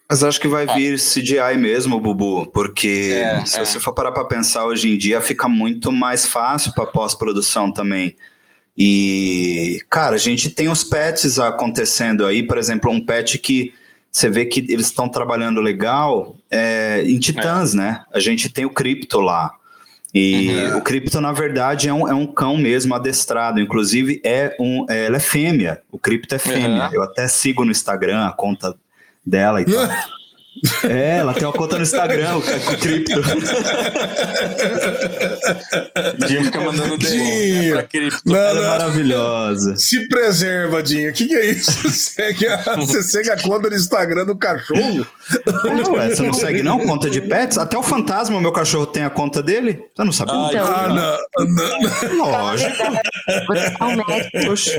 Mas 0.07 0.23
acho 0.23 0.39
que 0.39 0.47
vai 0.47 0.65
ah. 0.67 0.73
vir 0.73 0.97
CGI 0.97 1.57
mesmo, 1.57 1.99
Bubu, 1.99 2.47
porque 2.51 3.11
é, 3.13 3.45
se 3.45 3.59
é. 3.59 3.65
você 3.65 3.79
for 3.79 3.93
parar 3.93 4.11
para 4.11 4.25
pensar 4.25 4.65
hoje 4.65 4.89
em 4.89 4.97
dia, 4.97 5.19
fica 5.19 5.47
muito 5.47 5.91
mais 5.91 6.25
fácil 6.25 6.73
para 6.73 6.85
pós-produção 6.85 7.71
também. 7.71 8.15
E, 8.81 9.81
cara, 9.89 10.15
a 10.15 10.17
gente 10.17 10.49
tem 10.49 10.69
os 10.69 10.85
pets 10.85 11.37
acontecendo 11.37 12.25
aí, 12.25 12.41
por 12.41 12.57
exemplo, 12.57 12.89
um 12.89 13.05
pet 13.05 13.37
que 13.37 13.73
você 14.09 14.29
vê 14.29 14.45
que 14.45 14.61
eles 14.69 14.85
estão 14.85 15.09
trabalhando 15.09 15.59
legal 15.59 16.37
é, 16.49 17.03
em 17.05 17.19
Titãs, 17.19 17.73
é. 17.73 17.77
né? 17.77 18.03
A 18.13 18.21
gente 18.21 18.49
tem 18.49 18.63
o 18.63 18.69
Cripto 18.69 19.19
lá. 19.19 19.51
E 20.15 20.49
uhum. 20.49 20.77
o 20.77 20.81
Cripto, 20.81 21.19
na 21.19 21.33
verdade, 21.33 21.89
é 21.89 21.93
um, 21.93 22.07
é 22.07 22.13
um 22.13 22.25
cão 22.25 22.55
mesmo 22.55 22.95
adestrado. 22.95 23.59
Inclusive, 23.59 24.21
é 24.23 24.55
um, 24.57 24.85
é, 24.89 25.07
ela 25.07 25.17
é 25.17 25.19
fêmea. 25.19 25.81
O 25.91 25.99
Cripto 25.99 26.33
é 26.33 26.39
fêmea. 26.39 26.87
Uhum. 26.87 26.93
Eu 26.93 27.03
até 27.03 27.27
sigo 27.27 27.65
no 27.65 27.71
Instagram 27.71 28.25
a 28.25 28.31
conta 28.31 28.73
dela 29.25 29.61
e 29.61 29.65
tal. 29.65 29.87
É, 30.83 31.17
ela 31.17 31.33
tem 31.33 31.45
uma 31.45 31.53
conta 31.53 31.77
no 31.77 31.83
Instagram, 31.83 32.37
o 32.37 32.41
com 32.41 32.75
cripto. 32.77 33.21
Dinho 36.27 36.43
fica 36.45 36.59
mandando 36.59 36.97
DM 36.97 37.71
pra 37.71 37.83
cripto. 37.83 38.21
Não, 38.25 38.35
ela 38.35 38.59
é 38.59 38.67
maravilhosa. 38.67 39.77
Se 39.77 40.09
preserva, 40.09 40.83
Dinho. 40.83 41.11
O 41.11 41.13
que, 41.13 41.27
que, 41.27 41.35
é 41.35 41.51
isso? 41.51 41.71
Você 41.87 41.89
segue, 41.89 42.47
a, 42.47 42.75
você 42.75 43.01
segue 43.03 43.29
a 43.29 43.39
conta 43.41 43.69
no 43.69 43.75
Instagram 43.75 44.25
do 44.25 44.35
cachorro? 44.35 45.05
Não, 45.45 46.09
você 46.09 46.23
não 46.23 46.33
segue 46.33 46.63
não? 46.63 46.79
Conta 46.79 47.07
de 47.09 47.21
pets? 47.21 47.57
Até 47.57 47.77
o 47.77 47.83
fantasma, 47.83 48.37
o 48.37 48.41
meu 48.41 48.51
cachorro 48.51 48.85
tem 48.87 49.03
a 49.03 49.09
conta 49.09 49.41
dele? 49.41 49.81
Você 49.95 50.03
não 50.03 50.11
sabia? 50.11 50.35
Ah, 50.35 50.49
então, 50.49 50.67
ah 50.67 50.89
não, 50.89 51.17
não. 51.45 51.79
Lógico. 52.17 52.83
Oxe. 54.51 54.77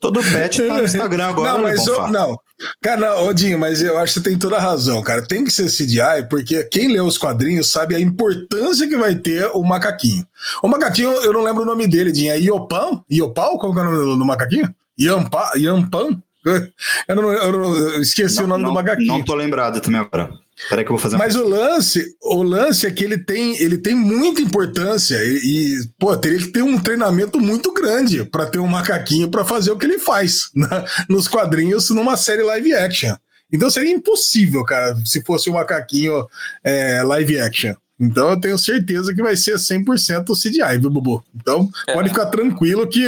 Todo 0.00 0.22
pet 0.22 0.62
tá 0.62 0.74
no 0.74 0.84
Instagram 0.84 1.28
agora. 1.28 1.52
Não, 1.52 1.62
mas 1.62 1.86
eu, 1.86 2.08
não. 2.08 2.38
Cara, 2.80 3.20
Odinho, 3.22 3.58
mas 3.58 3.82
eu 3.82 3.98
acho 3.98 4.14
que 4.14 4.20
você 4.20 4.30
tem 4.30 4.38
toda 4.38 4.56
a 4.56 4.60
razão, 4.60 5.02
cara. 5.02 5.26
Tem 5.26 5.44
que 5.44 5.50
ser 5.50 5.66
CGI, 5.66 6.28
porque 6.28 6.64
quem 6.64 6.92
lê 6.92 7.00
os 7.00 7.18
quadrinhos 7.18 7.70
sabe 7.70 7.94
a 7.94 8.00
importância 8.00 8.86
que 8.86 8.96
vai 8.96 9.14
ter 9.14 9.46
o 9.54 9.62
macaquinho. 9.62 10.26
O 10.62 10.68
macaquinho, 10.68 11.10
eu 11.10 11.32
não 11.32 11.42
lembro 11.42 11.62
o 11.62 11.66
nome 11.66 11.86
dele, 11.86 12.12
Dinho. 12.12 12.32
É 12.32 12.38
Iopan? 12.38 13.02
Iopal? 13.10 13.58
Qual 13.58 13.76
é 13.76 13.80
o 13.80 13.84
nome 13.84 14.18
do, 14.18 14.24
macaquinho? 14.24 14.72
Yampa, 14.98 15.52
Yampan? 15.56 16.22
Eu, 17.08 17.16
não, 17.16 17.32
eu, 17.32 17.52
não, 17.52 17.74
eu 17.74 18.02
esqueci 18.02 18.36
não, 18.36 18.44
o 18.44 18.48
nome 18.48 18.62
não, 18.64 18.68
do 18.68 18.74
macaquinho. 18.74 19.08
Não 19.08 19.24
tô 19.24 19.34
lembrado 19.34 19.80
também 19.80 19.98
agora. 19.98 20.30
Peraí 20.68 20.84
que 20.84 20.90
eu 20.90 20.96
vou 20.96 21.02
fazer 21.02 21.16
Mas 21.16 21.34
o 21.34 21.46
lance, 21.46 22.16
o 22.22 22.42
lance 22.42 22.86
é 22.86 22.90
que 22.90 23.04
ele 23.04 23.18
tem, 23.18 23.60
ele 23.60 23.76
tem 23.76 23.94
muita 23.94 24.40
importância 24.40 25.16
e, 25.16 25.36
e 25.36 25.88
pô, 25.98 26.16
teria 26.16 26.38
que 26.38 26.48
ter 26.48 26.62
um 26.62 26.78
treinamento 26.78 27.40
muito 27.40 27.72
grande 27.72 28.24
para 28.24 28.46
ter 28.46 28.58
um 28.58 28.66
macaquinho 28.66 29.28
para 29.28 29.44
fazer 29.44 29.72
o 29.72 29.76
que 29.76 29.86
ele 29.86 29.98
faz 29.98 30.50
na, 30.54 30.84
nos 31.08 31.28
quadrinhos 31.28 31.90
numa 31.90 32.16
série 32.16 32.42
live 32.42 32.72
action. 32.74 33.14
Então 33.52 33.70
seria 33.70 33.92
impossível, 33.92 34.64
cara, 34.64 34.96
se 35.04 35.22
fosse 35.22 35.50
um 35.50 35.54
macaquinho 35.54 36.26
é, 36.62 37.02
live 37.02 37.40
action. 37.40 37.74
Então 37.98 38.30
eu 38.30 38.40
tenho 38.40 38.58
certeza 38.58 39.14
que 39.14 39.22
vai 39.22 39.36
ser 39.36 39.54
100% 39.54 40.34
CGI, 40.34 40.78
viu, 40.78 40.90
Bubu? 40.90 41.24
Então 41.34 41.68
é. 41.86 41.92
pode 41.92 42.08
ficar 42.08 42.26
tranquilo 42.26 42.86
que 42.88 43.06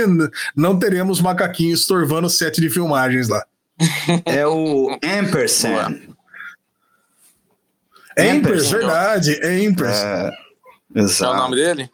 não 0.54 0.78
teremos 0.78 1.20
macaquinhos 1.20 1.80
estorvando 1.80 2.28
o 2.28 2.30
set 2.30 2.60
de 2.60 2.70
filmagens 2.70 3.28
lá. 3.28 3.44
É 4.24 4.46
o 4.46 4.96
Ampersand. 5.02 6.05
Empers, 8.18 8.70
verdade, 8.70 9.32
Empers. 9.44 9.98
É, 9.98 10.30
exato. 10.94 11.34
É 11.34 11.36
o 11.36 11.42
nome 11.42 11.56
dele? 11.56 11.90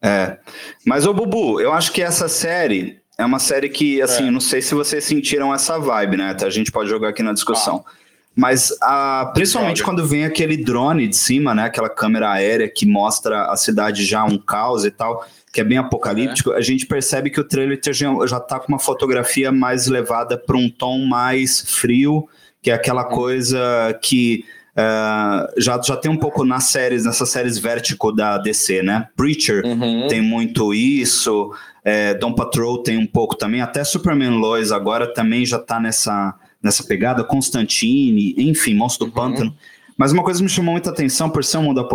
É. 0.00 0.38
Mas, 0.84 1.06
ô 1.06 1.12
Bubu, 1.12 1.60
eu 1.60 1.72
acho 1.72 1.92
que 1.92 2.02
essa 2.02 2.28
série 2.28 3.00
é 3.18 3.24
uma 3.24 3.38
série 3.38 3.68
que, 3.68 4.00
assim, 4.00 4.28
é. 4.28 4.30
não 4.30 4.40
sei 4.40 4.62
se 4.62 4.74
vocês 4.74 5.04
sentiram 5.04 5.52
essa 5.52 5.78
vibe, 5.78 6.18
né? 6.18 6.36
A 6.40 6.50
gente 6.50 6.70
pode 6.70 6.88
jogar 6.88 7.08
aqui 7.08 7.22
na 7.22 7.32
discussão. 7.32 7.84
Ah. 7.86 7.90
Mas, 8.36 8.70
a, 8.82 9.30
principalmente 9.32 9.82
quando 9.82 10.06
vem 10.06 10.24
aquele 10.26 10.58
drone 10.58 11.08
de 11.08 11.16
cima, 11.16 11.54
né? 11.54 11.64
Aquela 11.64 11.88
câmera 11.88 12.30
aérea 12.30 12.68
que 12.68 12.84
mostra 12.84 13.46
a 13.50 13.56
cidade 13.56 14.04
já 14.04 14.24
um 14.24 14.36
caos 14.36 14.84
e 14.84 14.90
tal, 14.90 15.26
que 15.50 15.62
é 15.62 15.64
bem 15.64 15.78
apocalíptico, 15.78 16.52
é. 16.52 16.58
a 16.58 16.60
gente 16.60 16.84
percebe 16.84 17.30
que 17.30 17.40
o 17.40 17.44
trailer 17.44 17.80
já, 17.82 18.26
já 18.26 18.38
tá 18.38 18.60
com 18.60 18.68
uma 18.68 18.78
fotografia 18.78 19.50
mais 19.50 19.86
levada 19.86 20.36
para 20.36 20.56
um 20.56 20.68
tom 20.68 21.06
mais 21.06 21.62
frio, 21.62 22.28
que 22.60 22.70
é 22.70 22.74
aquela 22.74 23.04
uhum. 23.08 23.14
coisa 23.14 23.98
que 24.02 24.44
Uh, 24.76 25.48
já, 25.56 25.80
já 25.80 25.96
tem 25.96 26.10
um 26.10 26.18
pouco 26.18 26.44
nas 26.44 26.64
séries, 26.64 27.06
nessas 27.06 27.30
séries 27.30 27.58
Vertigo 27.58 28.12
da 28.12 28.36
DC, 28.36 28.82
né? 28.82 29.08
Preacher 29.16 29.64
uhum. 29.64 30.06
tem 30.06 30.20
muito 30.20 30.74
isso, 30.74 31.50
é, 31.82 32.12
Dom 32.12 32.34
Patrol 32.34 32.82
tem 32.82 32.98
um 32.98 33.06
pouco 33.06 33.34
também, 33.34 33.62
até 33.62 33.82
Superman 33.84 34.38
Lois 34.38 34.72
agora 34.72 35.06
também 35.06 35.46
já 35.46 35.58
tá 35.58 35.80
nessa, 35.80 36.34
nessa 36.62 36.84
pegada, 36.84 37.24
Constantine, 37.24 38.34
enfim, 38.36 38.74
Monstro 38.74 39.06
do 39.06 39.10
uhum. 39.10 39.14
Pântano. 39.14 39.56
Mas 39.96 40.12
uma 40.12 40.22
coisa 40.22 40.40
que 40.40 40.44
me 40.44 40.50
chamou 40.50 40.72
muita 40.72 40.90
atenção, 40.90 41.30
por 41.30 41.42
ser 41.42 41.56
um 41.56 41.62
mundo 41.62 41.88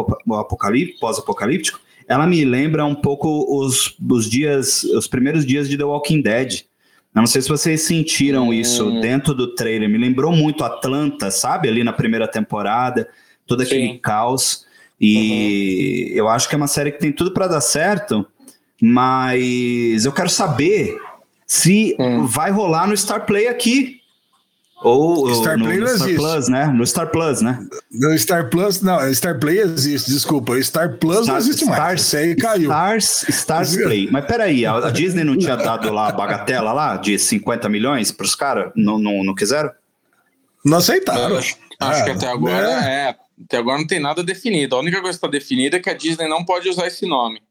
pós-apocalíptico, 1.00 1.80
ela 2.08 2.26
me 2.26 2.44
lembra 2.44 2.84
um 2.84 2.96
pouco 2.96 3.46
os, 3.64 3.96
os 4.10 4.30
dias, 4.30 4.84
os 4.84 5.08
primeiros 5.08 5.46
dias 5.46 5.70
de 5.70 5.78
The 5.78 5.84
Walking 5.84 6.22
Dead. 6.22 6.64
Eu 7.13 7.20
não 7.22 7.27
sei 7.27 7.41
se 7.41 7.50
vocês 7.50 7.82
sentiram 7.82 8.50
hum. 8.50 8.53
isso 8.53 9.00
dentro 9.01 9.34
do 9.34 9.53
trailer. 9.53 9.89
Me 9.89 9.98
lembrou 9.98 10.32
muito 10.32 10.63
Atlanta, 10.63 11.30
sabe? 11.30 11.68
Ali 11.68 11.84
na 11.84 11.91
primeira 11.94 12.27
temporada, 12.27 13.08
todo 13.46 13.62
aquele 13.62 13.94
Sim. 13.94 13.98
caos. 13.98 14.65
E 15.00 16.10
uhum. 16.12 16.18
eu 16.18 16.30
acho 16.30 16.48
que 16.48 16.56
é 16.56 16.58
uma 16.58 16.68
série 16.68 16.91
que 16.91 17.00
tem 17.00 17.12
tudo 17.12 17.32
para 17.32 17.48
dar 17.48 17.62
certo, 17.62 18.25
mas 18.82 20.06
eu 20.06 20.12
quero 20.12 20.30
saber 20.30 20.96
se 21.46 21.96
hum. 22.00 22.25
vai 22.25 22.51
rolar 22.51 22.88
no 22.88 22.96
Star 22.96 23.25
Play 23.25 23.48
aqui. 23.48 24.00
Ou 24.84 25.34
Star 25.36 25.58
no, 25.58 25.66
Play 25.66 25.78
no, 25.78 25.88
Star 25.88 26.16
Plus, 26.16 26.48
né? 26.50 26.66
No 26.68 26.88
Star 26.88 27.12
Plus, 27.12 27.42
né? 27.42 27.68
No 27.92 28.18
Star 28.18 28.50
Plus, 28.50 28.82
não, 28.82 29.14
Star 29.14 29.40
Play 29.40 29.60
existe, 29.60 30.10
desculpa. 30.10 30.60
Star 30.62 30.98
Plus 30.98 31.24
Star, 31.24 31.28
não 31.28 31.38
existe 31.38 31.64
Stars, 31.64 31.80
mais. 31.80 32.02
Isso 32.02 32.18
aí 32.18 32.36
caiu. 32.36 32.64
Stars, 32.64 33.30
Stars 33.30 33.76
Play. 33.76 34.10
Mas 34.12 34.26
peraí, 34.26 34.66
a, 34.66 34.76
a 34.76 34.90
Disney 34.90 35.24
não 35.24 35.38
tinha 35.38 35.56
dado 35.56 35.92
lá 35.92 36.10
a 36.10 36.12
bagatela 36.12 36.74
lá 36.74 36.98
de 36.98 37.18
50 37.20 37.70
milhões 37.70 38.12
para 38.12 38.26
os 38.26 38.34
caras? 38.34 38.72
Não, 38.76 38.98
não, 38.98 39.24
não 39.24 39.36
quiseram? 39.36 39.72
Não 40.66 40.80
aceitaram. 40.80 41.38
acho, 41.38 41.58
acho 41.80 42.04
que 42.04 42.10
até 42.12 42.28
agora 42.28 42.82
né? 42.82 43.10
é. 43.10 43.16
Até 43.46 43.58
agora 43.58 43.78
não 43.78 43.88
tem 43.88 44.00
nada 44.00 44.24
definido. 44.24 44.76
A 44.76 44.80
única 44.80 45.02
coisa 45.02 45.18
que 45.18 45.26
está 45.26 45.28
definida 45.28 45.78
é 45.78 45.80
que 45.80 45.90
a 45.90 45.94
Disney 45.94 46.28
não 46.28 46.44
pode 46.44 46.70
usar 46.70 46.88
esse 46.88 47.08
nome. 47.08 47.42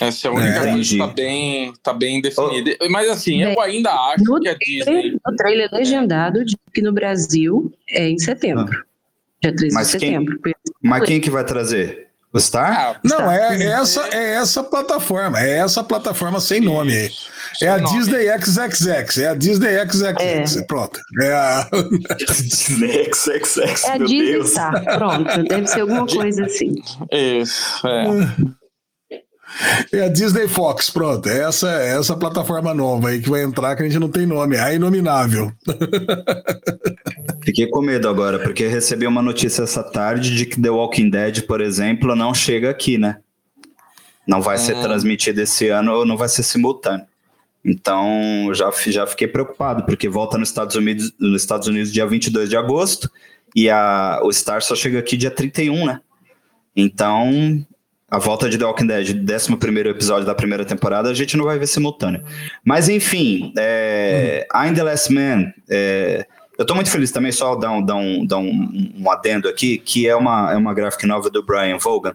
Essa 0.00 0.28
é 0.28 0.30
a 0.30 0.34
única 0.34 0.48
é, 0.48 0.72
coisa 0.72 0.76
que 0.76 0.94
está 0.94 1.06
bem, 1.06 1.72
tá 1.82 1.92
bem 1.92 2.20
definida. 2.20 2.76
Oh. 2.80 2.90
Mas 2.90 3.08
assim, 3.08 3.42
eu 3.42 3.60
ainda 3.60 3.90
acho 3.90 4.24
no 4.24 4.40
que 4.40 4.48
a 4.48 4.54
Disney. 4.54 5.16
O 5.26 5.36
trailer 5.36 5.68
legendado 5.72 6.44
diz 6.44 6.56
que 6.72 6.82
no 6.82 6.92
Brasil 6.92 7.72
é 7.88 8.08
em 8.08 8.18
setembro. 8.18 8.68
Ah. 8.72 8.84
Dia 9.42 9.54
13 9.54 9.74
mas 9.74 9.86
de 9.86 9.92
setembro. 9.92 10.40
Quem, 10.40 10.54
mas 10.82 11.04
quem 11.04 11.20
que 11.20 11.30
vai 11.30 11.44
trazer? 11.44 12.04
O 12.32 12.40
Star? 12.40 12.96
Ah, 12.96 13.00
não, 13.04 13.30
é, 13.30 13.62
é, 13.62 13.66
essa, 13.66 14.08
é 14.12 14.34
essa 14.34 14.64
plataforma. 14.64 15.40
É 15.40 15.58
essa 15.58 15.84
plataforma 15.84 16.40
sem 16.40 16.60
nome 16.60 16.92
aí. 16.92 17.10
É 17.62 17.68
a 17.68 17.78
nome. 17.78 17.96
Disney 17.96 18.26
XXX. 18.40 19.18
É 19.18 19.28
a 19.28 19.34
Disney 19.34 19.78
XXX. 19.86 20.56
É. 20.56 20.62
Pronto. 20.64 20.98
É 21.22 21.32
a. 21.32 21.70
Disney 22.18 23.04
XXX. 23.12 23.84
É 23.84 23.92
a 23.92 23.98
Disney. 23.98 24.44
Star. 24.48 24.84
Pronto. 24.84 25.44
Deve 25.44 25.66
ser 25.68 25.82
alguma 25.82 26.06
coisa 26.08 26.44
assim. 26.46 26.74
Isso. 27.12 27.86
É. 27.86 28.04
É 29.92 30.02
a 30.02 30.08
Disney 30.08 30.48
Fox, 30.48 30.90
pronto. 30.90 31.28
É 31.28 31.42
essa, 31.42 31.70
é 31.70 31.98
essa 31.98 32.16
plataforma 32.16 32.74
nova 32.74 33.10
aí 33.10 33.20
que 33.20 33.30
vai 33.30 33.42
entrar, 33.42 33.76
que 33.76 33.82
a 33.82 33.86
gente 33.86 33.98
não 33.98 34.08
tem 34.08 34.26
nome, 34.26 34.56
é 34.56 34.60
a 34.60 34.74
Inominável. 34.74 35.52
Fiquei 37.44 37.66
com 37.68 37.82
medo 37.82 38.08
agora, 38.08 38.38
porque 38.38 38.66
recebi 38.66 39.06
uma 39.06 39.22
notícia 39.22 39.62
essa 39.62 39.82
tarde 39.82 40.34
de 40.34 40.46
que 40.46 40.60
The 40.60 40.70
Walking 40.70 41.10
Dead, 41.10 41.42
por 41.42 41.60
exemplo, 41.60 42.16
não 42.16 42.34
chega 42.34 42.70
aqui, 42.70 42.98
né? 42.98 43.18
Não 44.26 44.40
vai 44.40 44.58
ser 44.58 44.76
hum. 44.76 44.82
transmitido 44.82 45.40
esse 45.40 45.68
ano 45.68 45.92
ou 45.92 46.06
não 46.06 46.16
vai 46.16 46.28
ser 46.28 46.42
simultâneo. 46.42 47.06
Então, 47.64 48.50
já, 48.52 48.70
já 48.86 49.06
fiquei 49.06 49.26
preocupado, 49.26 49.84
porque 49.84 50.08
volta 50.08 50.36
nos 50.36 50.48
Estados 50.48 50.76
Unidos, 50.76 51.12
nos 51.18 51.40
Estados 51.40 51.68
Unidos 51.68 51.92
dia 51.92 52.06
22 52.06 52.50
de 52.50 52.56
agosto 52.56 53.10
e 53.54 53.70
a, 53.70 54.20
o 54.22 54.32
Star 54.32 54.60
só 54.62 54.74
chega 54.74 54.98
aqui 54.98 55.16
dia 55.16 55.30
31, 55.30 55.86
né? 55.86 56.00
Então, 56.76 57.64
a 58.14 58.18
volta 58.18 58.48
de 58.48 58.56
The 58.56 58.64
Walking 58.64 58.86
Dead, 58.86 59.08
11 59.28 59.88
episódio 59.88 60.24
da 60.24 60.34
primeira 60.36 60.64
temporada, 60.64 61.10
a 61.10 61.14
gente 61.14 61.36
não 61.36 61.44
vai 61.44 61.58
ver 61.58 61.66
simultâneo. 61.66 62.22
Mas, 62.64 62.88
enfim, 62.88 63.52
é, 63.58 64.46
uhum. 64.54 64.68
I'm 64.68 64.74
the 64.74 64.82
Last 64.84 65.12
Man. 65.12 65.52
É, 65.68 66.24
eu 66.56 66.64
tô 66.64 66.76
muito 66.76 66.90
feliz 66.90 67.10
também, 67.10 67.32
só 67.32 67.56
dar 67.56 67.72
um, 67.72 67.84
dar 67.84 67.96
um, 67.96 68.24
dar 68.24 68.38
um, 68.38 68.94
um 68.96 69.10
adendo 69.10 69.48
aqui, 69.48 69.78
que 69.78 70.08
é 70.08 70.14
uma, 70.14 70.52
é 70.52 70.56
uma 70.56 70.72
graphic 70.72 71.04
novel 71.06 71.28
do 71.28 71.42
Brian 71.42 71.76
Vaughan. 71.78 72.14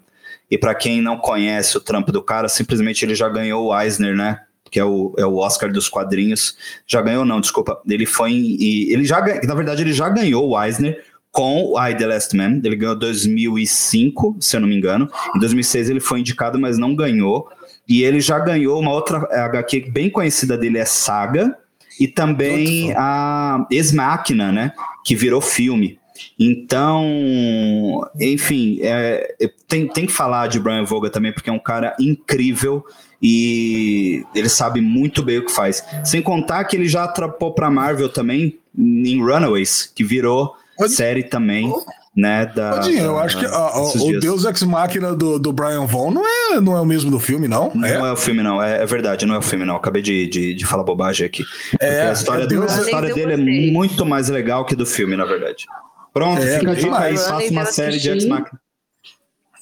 E 0.50 0.58
para 0.58 0.74
quem 0.74 1.02
não 1.02 1.18
conhece 1.18 1.76
o 1.76 1.82
trampo 1.82 2.14
do 2.14 2.24
cara, 2.24 2.48
simplesmente 2.48 3.04
ele 3.04 3.14
já 3.14 3.28
ganhou 3.28 3.68
o 3.68 3.78
Eisner, 3.78 4.16
né? 4.16 4.40
Que 4.72 4.80
é 4.80 4.86
o, 4.86 5.14
é 5.18 5.26
o 5.26 5.36
Oscar 5.36 5.70
dos 5.70 5.90
quadrinhos. 5.90 6.56
Já 6.88 7.02
ganhou, 7.02 7.26
não, 7.26 7.42
desculpa. 7.42 7.82
Ele 7.86 8.06
foi. 8.06 8.32
Em, 8.32 8.90
ele 8.90 9.04
já, 9.04 9.20
na 9.20 9.54
verdade, 9.54 9.82
ele 9.82 9.92
já 9.92 10.08
ganhou 10.08 10.48
o 10.48 10.64
Eisner 10.64 11.04
com 11.32 11.76
I 11.78 11.96
The 11.96 12.08
Last 12.08 12.36
Man. 12.36 12.62
Ele 12.64 12.76
ganhou 12.76 12.96
2005, 12.96 14.38
se 14.40 14.56
eu 14.56 14.62
não 14.62 14.68
me 14.68 14.76
engano. 14.76 15.10
Em 15.36 15.40
2006 15.40 15.90
ele 15.90 16.00
foi 16.00 16.20
indicado, 16.20 16.60
mas 16.60 16.78
não 16.78 16.96
ganhou. 16.96 17.50
E 17.88 18.04
ele 18.04 18.20
já 18.20 18.38
ganhou 18.40 18.80
uma 18.80 18.92
outra 18.92 19.18
HQ 19.32 19.90
bem 19.92 20.10
conhecida 20.10 20.58
dele, 20.58 20.78
é 20.78 20.86
Saga, 20.86 21.58
e 22.00 22.08
também 22.08 22.94
a 22.96 23.66
Ex-Máquina, 23.72 24.52
né? 24.52 24.74
Que 25.04 25.16
virou 25.16 25.42
filme. 25.42 26.00
Então, 26.38 28.08
enfim, 28.20 28.80
é, 28.82 29.36
tem, 29.68 29.88
tem 29.88 30.06
que 30.06 30.12
falar 30.12 30.48
de 30.48 30.60
Brian 30.60 30.84
Voga 30.84 31.10
também, 31.10 31.34
porque 31.34 31.50
é 31.50 31.54
um 31.54 31.60
cara 31.60 31.96
incrível 32.00 32.84
e 33.22 34.24
ele 34.34 34.50
sabe 34.50 34.82
muito 34.82 35.22
bem 35.22 35.40
o 35.40 35.46
que 35.46 35.52
faz. 35.52 35.84
Sem 36.04 36.22
contar 36.22 36.64
que 36.66 36.76
ele 36.76 36.88
já 36.88 37.04
atrapou 37.04 37.54
para 37.54 37.70
Marvel 37.70 38.10
também 38.10 38.58
em 38.78 39.20
Runaways, 39.22 39.92
que 39.94 40.04
virou 40.04 40.56
Série 40.88 41.24
também, 41.24 41.74
né? 42.16 42.46
Da, 42.46 42.82
eu 42.90 43.18
acho 43.20 43.38
que 43.38 43.46
a, 43.46 43.82
o 43.82 44.20
Deus 44.20 44.46
Ex 44.46 44.64
Machina 44.64 45.16
do, 45.16 45.38
do 45.38 45.52
Brian 45.52 45.86
Vaughn 45.86 46.12
não 46.12 46.26
é, 46.26 46.62
não 46.62 46.78
é 46.78 46.82
o 46.82 46.86
mesmo 46.86 47.12
do 47.12 47.20
filme, 47.20 47.48
não? 47.48 47.72
Não 47.74 47.88
é, 47.88 47.94
é 47.94 48.12
o 48.12 48.16
filme, 48.16 48.42
não. 48.42 48.62
É, 48.62 48.82
é, 48.82 48.86
verdade, 48.86 49.26
não 49.26 49.36
é 49.36 49.38
o 49.38 49.42
filme, 49.42 49.66
não. 49.66 49.76
Acabei 49.76 50.02
de, 50.02 50.28
de, 50.28 50.54
de 50.54 50.66
falar 50.66 50.84
bobagem 50.84 51.26
aqui. 51.26 51.44
É, 51.80 52.10
a 52.10 52.14
história, 52.14 52.48
do, 52.48 52.64
a 52.64 52.66
história 52.66 53.14
dele 53.14 53.34
é 53.34 53.72
muito 53.72 54.06
mais 54.06 54.30
legal 54.30 54.66
que 54.66 54.76
do 54.76 54.86
filme, 54.86 55.16
na 55.16 55.26
verdade. 55.26 55.66
Pronto, 56.14 56.42
é, 56.42 56.60
fica 56.60 56.72
aqui, 56.72 56.90
aí, 56.90 57.18
faça 57.18 57.52
uma 57.52 57.66
série 57.66 57.98
de 57.98 58.10
Ex 58.10 58.26
Machina. 58.26 58.60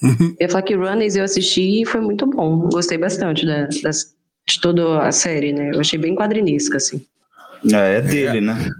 Eu 0.00 0.36
ia 0.40 0.48
falar 0.48 0.62
que 0.62 0.76
Runners 0.76 1.16
eu 1.16 1.24
assisti 1.24 1.82
e 1.82 1.84
foi 1.84 2.00
muito 2.00 2.24
bom. 2.24 2.68
Gostei 2.68 2.96
bastante 2.96 3.44
da, 3.44 3.66
das, 3.82 4.14
de 4.46 4.60
toda 4.60 5.02
a 5.02 5.10
série, 5.10 5.52
né? 5.52 5.72
Eu 5.74 5.80
achei 5.80 5.98
bem 5.98 6.14
quadrinística, 6.14 6.76
assim. 6.76 7.04
É, 7.72 7.96
é 7.96 8.00
dele, 8.00 8.38
é. 8.38 8.40
né? 8.40 8.70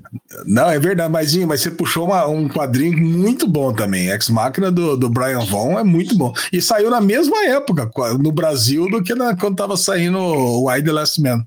Não, 0.46 0.70
é 0.70 0.78
verdade, 0.78 1.10
mas, 1.10 1.34
mas 1.36 1.60
você 1.60 1.70
puxou 1.70 2.06
uma, 2.06 2.26
um 2.26 2.48
quadrinho 2.48 2.98
muito 2.98 3.46
bom 3.46 3.72
também. 3.72 4.08
Ex 4.08 4.28
Máquina 4.28 4.70
do, 4.70 4.96
do 4.96 5.08
Brian 5.08 5.44
Vaughn 5.44 5.78
é 5.78 5.84
muito 5.84 6.16
bom. 6.16 6.32
E 6.52 6.60
saiu 6.60 6.90
na 6.90 7.00
mesma 7.00 7.44
época 7.46 7.90
no 8.18 8.30
Brasil 8.30 8.88
do 8.88 9.02
que 9.02 9.14
na, 9.14 9.36
quando 9.36 9.56
tava 9.56 9.76
saindo 9.76 10.18
o 10.18 10.68
Why 10.68 10.82
the 10.82 10.92
Last 10.92 11.20
Man. 11.20 11.44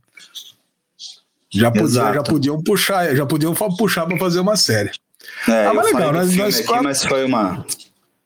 Já, 1.49 1.69
podia, 1.69 2.13
já 2.13 2.23
podiam 2.23 2.63
puxar, 2.63 3.15
já 3.15 3.25
podiam 3.25 3.53
puxar 3.53 4.05
para 4.05 4.17
fazer 4.17 4.39
uma 4.39 4.55
série. 4.55 4.91
É, 5.47 5.67
ah, 5.67 5.73
mas 5.73 5.85
legal, 5.85 6.13
nós, 6.13 6.35
nós 6.35 6.55
aqui, 6.55 6.67
quatro... 6.67 6.83
mas 6.83 7.03
foi 7.03 7.25
uma 7.25 7.65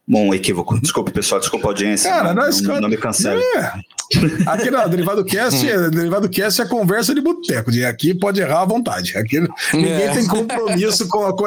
Bom, 0.07 0.33
equívoco. 0.33 0.79
Desculpe, 0.79 1.11
pessoal. 1.11 1.41
Desculpa 1.41 1.67
a 1.67 1.69
audiência. 1.71 2.11
Cara, 2.11 2.33
não, 2.33 2.43
nós, 2.43 2.61
não, 2.61 2.81
não 2.81 2.89
me 2.89 2.97
cancele. 2.97 3.41
É. 3.41 3.73
Aqui 4.45 4.69
não, 4.69 4.87
Derivado 4.87 5.25
Cast, 5.25 5.65
hum. 5.65 5.89
Derivado 5.89 6.29
Cast 6.29 6.61
é 6.61 6.67
conversa 6.67 7.15
de 7.15 7.21
boteco. 7.21 7.71
De 7.71 7.83
aqui 7.83 8.13
pode 8.13 8.39
errar 8.39 8.61
à 8.61 8.65
vontade. 8.65 9.17
Aqui 9.17 9.39
ninguém 9.73 10.03
é. 10.03 10.13
tem 10.13 10.27
compromisso 10.27 11.07
com, 11.07 11.31
com, 11.33 11.45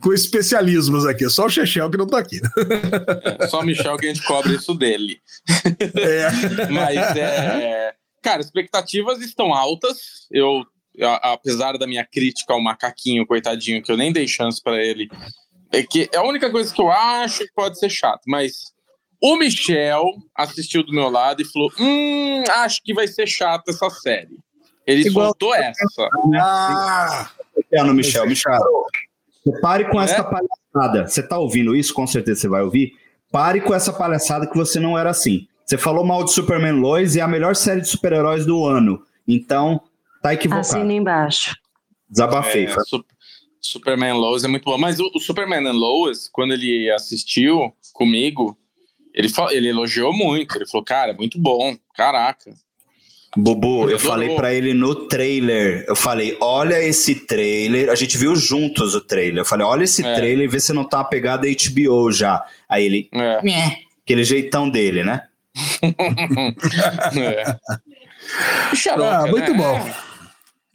com 0.00 0.12
especialismos 0.14 1.04
aqui. 1.04 1.28
Só 1.28 1.46
o 1.46 1.50
Chechel 1.50 1.90
que 1.90 1.98
não 1.98 2.06
tá 2.06 2.18
aqui. 2.18 2.40
É, 3.40 3.46
só 3.46 3.60
o 3.60 3.64
Michel 3.64 3.98
que 3.98 4.06
a 4.06 4.14
gente 4.14 4.26
cobre 4.26 4.54
isso 4.54 4.74
dele. 4.74 5.20
É. 5.94 6.66
Mas 6.70 6.96
é. 7.16 7.92
Cara, 8.22 8.40
expectativas 8.40 9.20
estão 9.20 9.52
altas. 9.52 10.26
Eu, 10.30 10.64
apesar 11.22 11.76
da 11.76 11.86
minha 11.86 12.06
crítica 12.06 12.54
ao 12.54 12.60
macaquinho, 12.60 13.26
coitadinho, 13.26 13.82
que 13.82 13.92
eu 13.92 13.98
nem 13.98 14.12
dei 14.12 14.26
chance 14.26 14.62
para 14.62 14.82
ele 14.82 15.08
é 15.72 15.82
que 15.82 16.08
é 16.12 16.16
a 16.16 16.22
única 16.22 16.50
coisa 16.50 16.72
que 16.72 16.80
eu 16.80 16.90
acho 16.90 17.40
que 17.40 17.52
pode 17.54 17.78
ser 17.78 17.90
chato, 17.90 18.22
mas 18.26 18.72
o 19.20 19.36
Michel 19.36 20.04
assistiu 20.34 20.82
do 20.82 20.92
meu 20.92 21.10
lado 21.10 21.42
e 21.42 21.44
falou: 21.44 21.70
Hum, 21.78 22.44
acho 22.48 22.80
que 22.82 22.94
vai 22.94 23.06
ser 23.06 23.26
chato 23.26 23.68
essa 23.68 23.90
série. 23.90 24.36
Ele 24.86 25.06
Igual 25.06 25.26
soltou 25.26 25.54
essa. 25.54 26.08
Ah! 26.40 27.30
no 27.84 27.92
Michel, 27.92 28.26
Michel. 28.26 28.58
Pare 29.60 29.90
com 29.90 30.00
é? 30.00 30.04
essa 30.04 30.24
palhaçada. 30.24 31.06
Você 31.06 31.22
tá 31.22 31.38
ouvindo 31.38 31.76
isso? 31.76 31.92
Com 31.92 32.06
certeza 32.06 32.40
você 32.40 32.48
vai 32.48 32.62
ouvir. 32.62 32.92
Pare 33.30 33.60
com 33.60 33.74
essa 33.74 33.92
palhaçada 33.92 34.46
que 34.46 34.56
você 34.56 34.80
não 34.80 34.98
era 34.98 35.10
assim. 35.10 35.46
Você 35.64 35.76
falou 35.76 36.04
mal 36.04 36.24
de 36.24 36.32
Superman 36.32 36.80
Lois 36.80 37.14
e 37.14 37.20
é 37.20 37.22
a 37.22 37.28
melhor 37.28 37.54
série 37.54 37.82
de 37.82 37.88
super-heróis 37.88 38.46
do 38.46 38.64
ano. 38.64 39.02
Então, 39.26 39.80
tá 40.22 40.32
equivocado. 40.32 40.66
Assina 40.66 40.92
embaixo. 40.92 41.54
Desabafei. 42.08 42.64
É, 42.64 42.74
Superman 43.60 44.14
Lois 44.14 44.44
é 44.44 44.48
muito 44.48 44.64
bom. 44.64 44.78
Mas 44.78 44.98
o, 44.98 45.10
o 45.14 45.20
Superman 45.20 45.72
Lois, 45.72 46.28
quando 46.28 46.54
ele 46.54 46.90
assistiu 46.90 47.72
comigo, 47.92 48.56
ele, 49.14 49.28
ele 49.50 49.68
elogiou 49.68 50.12
muito. 50.12 50.56
Ele 50.56 50.66
falou, 50.66 50.84
cara, 50.84 51.12
muito 51.12 51.38
bom. 51.38 51.76
Caraca. 51.94 52.52
Bubu, 53.36 53.90
eu 53.90 53.98
falei 53.98 54.34
para 54.34 54.54
ele 54.54 54.72
no 54.72 54.94
trailer. 54.94 55.84
Eu 55.86 55.94
falei, 55.94 56.36
olha 56.40 56.82
esse 56.82 57.14
trailer. 57.14 57.90
A 57.90 57.94
gente 57.94 58.16
viu 58.16 58.34
juntos 58.34 58.94
o 58.94 59.00
trailer. 59.00 59.40
Eu 59.40 59.44
falei, 59.44 59.66
olha 59.66 59.84
esse 59.84 60.04
é. 60.04 60.14
trailer 60.14 60.44
e 60.46 60.48
vê 60.48 60.58
se 60.58 60.72
não 60.72 60.84
tá 60.84 61.04
pegado 61.04 61.46
a 61.46 61.50
HBO 61.50 62.10
já. 62.10 62.44
Aí 62.68 62.84
ele, 62.86 63.08
é. 63.12 63.76
aquele 64.02 64.24
jeitão 64.24 64.68
dele, 64.68 65.04
né? 65.04 65.22
é. 67.16 67.56
Xaroca, 68.74 69.24
ah, 69.24 69.26
muito 69.26 69.52
né? 69.52 69.58
bom. 69.58 70.07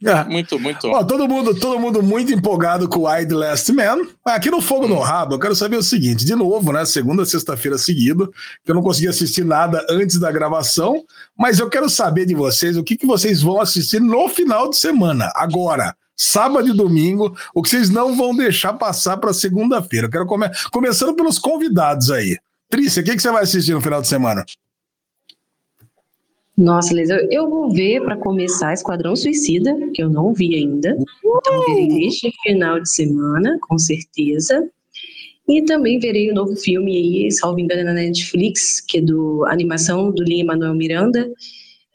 É. 0.02 0.24
Muito, 0.24 0.58
muito. 0.58 0.88
Ó, 0.88 1.04
todo, 1.04 1.26
mundo, 1.28 1.54
todo 1.54 1.78
mundo 1.78 2.02
muito 2.02 2.32
empolgado 2.32 2.88
com 2.88 3.00
o 3.00 3.10
Wide 3.10 3.32
Last 3.32 3.72
Man. 3.72 4.06
Aqui 4.24 4.50
no 4.50 4.60
Fogo 4.60 4.86
no 4.86 4.98
Rabo, 4.98 5.34
eu 5.34 5.38
quero 5.38 5.54
saber 5.54 5.76
o 5.76 5.82
seguinte: 5.82 6.24
de 6.24 6.34
novo, 6.34 6.72
né? 6.72 6.84
Segunda, 6.84 7.24
sexta-feira 7.24 7.78
seguida, 7.78 8.28
que 8.64 8.70
eu 8.70 8.74
não 8.74 8.82
consegui 8.82 9.08
assistir 9.08 9.44
nada 9.44 9.84
antes 9.88 10.18
da 10.18 10.30
gravação, 10.30 11.04
mas 11.38 11.58
eu 11.58 11.70
quero 11.70 11.88
saber 11.88 12.26
de 12.26 12.34
vocês 12.34 12.76
o 12.76 12.84
que, 12.84 12.96
que 12.96 13.06
vocês 13.06 13.40
vão 13.40 13.60
assistir 13.60 14.00
no 14.00 14.28
final 14.28 14.68
de 14.68 14.76
semana, 14.76 15.30
agora. 15.34 15.94
Sábado 16.16 16.68
e 16.68 16.72
domingo, 16.72 17.36
o 17.52 17.60
que 17.60 17.68
vocês 17.68 17.90
não 17.90 18.16
vão 18.16 18.36
deixar 18.36 18.74
passar 18.74 19.16
para 19.16 19.32
segunda-feira. 19.32 20.06
Eu 20.06 20.10
quero 20.10 20.26
come... 20.26 20.48
começando 20.70 21.14
pelos 21.14 21.40
convidados 21.40 22.10
aí. 22.10 22.38
Trícia, 22.70 23.02
o 23.02 23.04
que, 23.04 23.16
que 23.16 23.22
você 23.22 23.30
vai 23.30 23.42
assistir 23.42 23.72
no 23.72 23.80
final 23.80 24.00
de 24.00 24.06
semana? 24.06 24.44
Nossa, 26.56 26.94
Liz, 26.94 27.10
eu, 27.10 27.28
eu 27.30 27.50
vou 27.50 27.70
ver 27.70 28.02
para 28.02 28.16
começar 28.16 28.72
Esquadrão 28.72 29.16
Suicida, 29.16 29.76
que 29.92 30.02
eu 30.02 30.08
não 30.08 30.32
vi 30.32 30.54
ainda. 30.54 30.96
Então, 31.24 31.66
verei 31.66 31.88
neste 31.88 32.30
final 32.42 32.80
de 32.80 32.88
semana, 32.88 33.58
com 33.60 33.76
certeza. 33.76 34.68
E 35.48 35.62
também 35.62 35.98
verei 35.98 36.28
o 36.28 36.32
um 36.32 36.34
novo 36.36 36.56
filme 36.56 36.96
aí, 36.96 37.30
salvo 37.32 37.58
engano, 37.58 37.84
na 37.84 37.92
Netflix, 37.92 38.80
que 38.80 38.98
é 38.98 39.00
do 39.00 39.44
animação 39.46 40.10
do 40.10 40.22
Lin 40.22 40.44
Manuel 40.44 40.74
Miranda. 40.74 41.30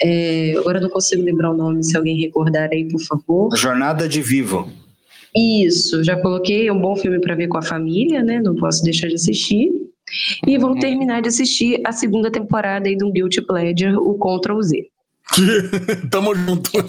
É, 0.01 0.53
agora 0.57 0.79
não 0.79 0.89
consigo 0.89 1.23
lembrar 1.23 1.51
o 1.51 1.57
nome, 1.57 1.83
se 1.83 1.97
alguém 1.97 2.19
recordar 2.19 2.69
aí, 2.71 2.87
por 2.87 3.01
favor. 3.01 3.55
Jornada 3.57 4.07
de 4.07 4.21
Vivo. 4.21 4.69
Isso, 5.35 6.03
já 6.03 6.19
coloquei 6.19 6.67
é 6.67 6.73
um 6.73 6.81
bom 6.81 6.95
filme 6.95 7.19
para 7.19 7.35
ver 7.35 7.47
com 7.47 7.57
a 7.57 7.61
família, 7.61 8.23
né? 8.23 8.41
Não 8.41 8.55
posso 8.55 8.83
deixar 8.83 9.07
de 9.07 9.15
assistir. 9.15 9.71
E 10.45 10.57
vão 10.57 10.71
uhum. 10.71 10.79
terminar 10.79 11.21
de 11.21 11.29
assistir 11.29 11.81
a 11.85 11.91
segunda 11.91 12.31
temporada 12.31 12.87
aí 12.87 12.95
do 12.95 13.11
Guilty 13.11 13.41
Pleasure, 13.41 13.95
o 13.95 14.15
Ctrl 14.15 14.61
Z. 14.61 14.87
Tamo 16.09 16.33
junto. 16.35 16.71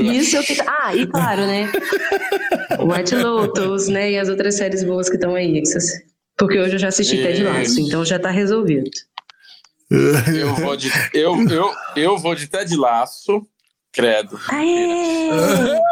Isso 0.00 0.36
eu 0.36 0.42
fico... 0.42 0.64
Ah, 0.66 0.94
e 0.94 1.06
claro, 1.06 1.46
né? 1.46 1.70
White 2.80 3.14
Lotus, 3.14 3.88
né? 3.88 4.12
E 4.12 4.18
as 4.18 4.28
outras 4.28 4.56
séries 4.56 4.84
boas 4.84 5.08
que 5.08 5.16
estão 5.16 5.34
aí. 5.34 5.62
Porque 6.36 6.58
hoje 6.58 6.74
eu 6.74 6.78
já 6.78 6.88
assisti 6.88 7.16
Ted 7.16 7.42
Lasso, 7.42 7.80
então 7.80 8.04
já 8.04 8.18
tá 8.18 8.30
resolvido. 8.30 8.90
Eu 9.90 10.54
vou 10.54 10.76
de, 10.76 10.90
eu, 11.14 11.34
eu, 11.48 11.70
eu 11.96 12.18
vou 12.18 12.34
de 12.34 12.46
Ted 12.46 12.74
Laço. 12.76 13.46
Credo. 13.98 14.38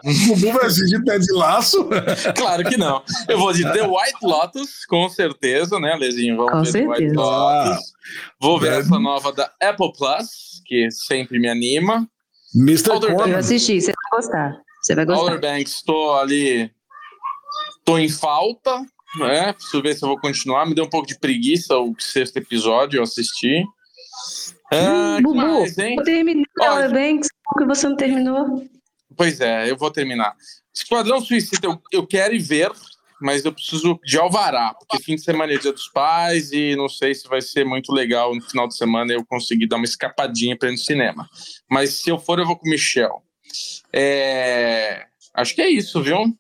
O 0.07 0.37
Bubu 0.37 0.53
vai 0.53 0.67
assistir 0.67 1.03
Ted 1.03 1.27
Laço? 1.33 1.89
Claro 2.37 2.63
que 2.63 2.77
não. 2.77 3.03
Eu 3.29 3.39
vou 3.39 3.53
de 3.53 3.65
The 3.65 3.83
White 3.83 4.19
Lotus, 4.23 4.87
com 4.87 5.09
certeza, 5.09 5.81
né, 5.81 5.97
Lezinho? 5.97 6.37
Vamos 6.37 6.53
com 6.53 6.63
ver 6.63 6.71
certeza. 6.71 7.03
White 7.03 7.17
Lotus. 7.17 7.85
Vou 8.41 8.61
ver 8.61 8.73
é. 8.73 8.79
essa 8.79 8.99
nova 9.01 9.33
da 9.33 9.51
Apple 9.61 9.93
Plus, 9.99 10.63
que 10.65 10.89
sempre 10.93 11.41
me 11.41 11.49
anima. 11.49 12.09
Mr. 12.55 13.01
Corman. 13.01 13.31
Eu 13.31 13.39
assisti, 13.39 13.81
você 13.81 13.93
vai 13.93 14.21
gostar. 14.21 14.57
Você 14.81 14.95
vai 14.95 15.05
gostar. 15.05 15.23
Outer 15.23 15.41
Banks, 15.41 15.73
estou 15.73 16.17
ali. 16.17 16.71
Estou 17.79 17.99
em 17.99 18.09
falta, 18.09 18.81
né? 19.19 19.53
Preciso 19.53 19.83
ver 19.83 19.95
se 19.97 20.05
eu 20.05 20.09
vou 20.09 20.21
continuar. 20.21 20.65
Me 20.67 20.75
deu 20.75 20.85
um 20.85 20.91
pouco 20.91 21.09
de 21.09 21.19
preguiça 21.19 21.77
o 21.77 21.95
sexto 21.99 22.37
episódio, 22.37 22.99
eu 22.99 23.03
assisti. 23.03 23.65
Ah, 24.73 25.19
Bubu, 25.23 25.35
mais, 25.35 25.79
eu 25.79 26.03
terminei 26.03 26.45
Outer 26.59 26.91
Banks 26.91 27.29
que 27.57 27.65
você 27.65 27.89
não 27.89 27.97
terminou? 27.97 28.65
Pois 29.17 29.41
é, 29.41 29.71
eu 29.71 29.77
vou 29.77 29.91
terminar. 29.91 30.35
Esquadrão 30.75 31.21
Suicida, 31.21 31.69
eu, 31.69 31.81
eu 31.91 32.07
quero 32.07 32.35
ir 32.35 32.41
ver, 32.41 32.71
mas 33.21 33.45
eu 33.45 33.53
preciso 33.53 33.99
de 34.05 34.19
alvará, 34.19 34.75
porque 34.75 35.03
fim 35.03 35.15
de 35.15 35.23
semana 35.23 35.53
é 35.53 35.59
dia 35.59 35.73
dos 35.73 35.89
pais 35.89 36.53
e 36.53 36.77
não 36.77 36.89
sei 36.89 37.15
se 37.15 37.27
vai 37.29 37.41
ser 37.41 37.65
muito 37.65 37.93
legal 37.93 38.35
no 38.35 38.43
final 38.43 38.69
de 38.69 38.77
semana 38.77 39.13
eu 39.13 39.25
conseguir 39.25 39.67
dar 39.67 39.77
uma 39.77 39.85
escapadinha 39.85 40.57
para 40.57 40.69
ir 40.69 40.73
no 40.73 40.79
cinema. 40.79 41.29
Mas 41.71 41.95
se 41.95 42.11
eu 42.11 42.19
for, 42.19 42.39
eu 42.39 42.47
vou 42.47 42.57
com 42.57 42.67
o 42.67 42.71
Michel. 42.71 43.23
É... 43.93 45.07
Acho 45.33 45.55
que 45.55 45.63
é 45.63 45.69
isso, 45.69 46.03
viu? 46.03 46.37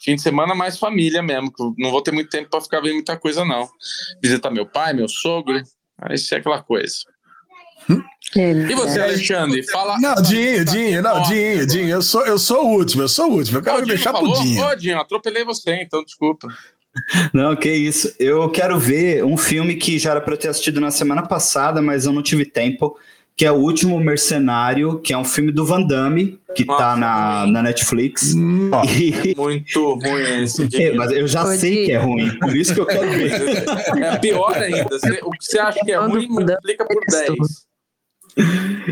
Fim 0.00 0.14
de 0.14 0.22
semana 0.22 0.54
mais 0.54 0.78
família 0.78 1.20
mesmo, 1.20 1.52
não 1.76 1.90
vou 1.90 2.00
ter 2.00 2.12
muito 2.12 2.30
tempo 2.30 2.48
para 2.48 2.60
ficar 2.60 2.80
vendo 2.80 2.94
muita 2.94 3.16
coisa, 3.16 3.44
não. 3.44 3.68
Visitar 4.22 4.50
meu 4.50 4.64
pai, 4.64 4.92
meu 4.92 5.08
sogro, 5.08 5.60
aí 6.00 6.16
é 6.32 6.36
aquela 6.36 6.62
coisa. 6.62 6.98
E 8.36 8.74
você, 8.74 9.00
Alexandre? 9.00 9.62
Fala. 9.62 9.98
Não, 9.98 10.14
Dinho, 10.22 10.64
Dinho, 10.64 11.02
não, 11.02 11.22
Dinho, 11.22 11.66
Dinho, 11.66 11.88
eu 11.88 12.02
sou, 12.02 12.26
eu 12.26 12.38
sou 12.38 12.66
o 12.66 12.76
último, 12.76 13.02
eu 13.02 13.08
sou 13.08 13.30
o 13.30 13.34
último. 13.36 13.58
Eu 13.58 13.62
quero 13.62 13.86
deixar 13.86 14.12
falou? 14.12 14.34
pro 14.34 14.42
Dinho. 14.42 14.66
Ô, 14.66 14.74
Dinho, 14.74 15.00
atropelei 15.00 15.44
você, 15.44 15.82
então 15.82 16.04
desculpa. 16.04 16.48
Não, 17.32 17.54
que 17.56 17.70
isso. 17.72 18.12
Eu 18.18 18.48
quero 18.50 18.78
ver 18.78 19.24
um 19.24 19.36
filme 19.36 19.76
que 19.76 19.98
já 19.98 20.10
era 20.10 20.20
para 20.20 20.34
eu 20.34 20.38
ter 20.38 20.48
assistido 20.48 20.80
na 20.80 20.90
semana 20.90 21.22
passada, 21.22 21.80
mas 21.80 22.06
eu 22.06 22.12
não 22.12 22.22
tive 22.22 22.44
tempo, 22.44 22.98
que 23.38 23.46
é 23.46 23.52
O 23.52 23.54
Último 23.54 24.00
Mercenário, 24.00 24.98
que 24.98 25.12
é 25.12 25.16
um 25.16 25.24
filme 25.24 25.52
do 25.52 25.64
Van 25.64 25.80
Damme, 25.80 26.40
que 26.56 26.64
Nossa, 26.64 26.82
tá 26.82 26.96
na, 26.96 27.46
na 27.46 27.62
Netflix. 27.62 28.34
Hum, 28.34 28.68
e... 28.98 29.30
É 29.30 29.34
muito 29.36 29.94
ruim 29.94 30.42
esse. 30.42 30.68
É, 30.74 30.92
mas 30.92 31.12
eu 31.12 31.28
já 31.28 31.44
Pode 31.44 31.58
sei 31.58 31.84
ir. 31.84 31.86
que 31.86 31.92
é 31.92 31.98
ruim, 31.98 32.36
por 32.36 32.56
isso 32.56 32.74
que 32.74 32.80
eu 32.80 32.86
quero 32.86 33.08
ver. 33.08 33.64
É 34.02 34.18
pior 34.18 34.56
ainda. 34.56 34.88
o 35.22 35.30
que 35.30 35.44
você 35.44 35.58
acha 35.60 35.78
que 35.84 35.92
é 35.92 35.98
ruim, 35.98 36.26
multiplica 36.26 36.84
por 36.84 37.00
10. 37.08 37.36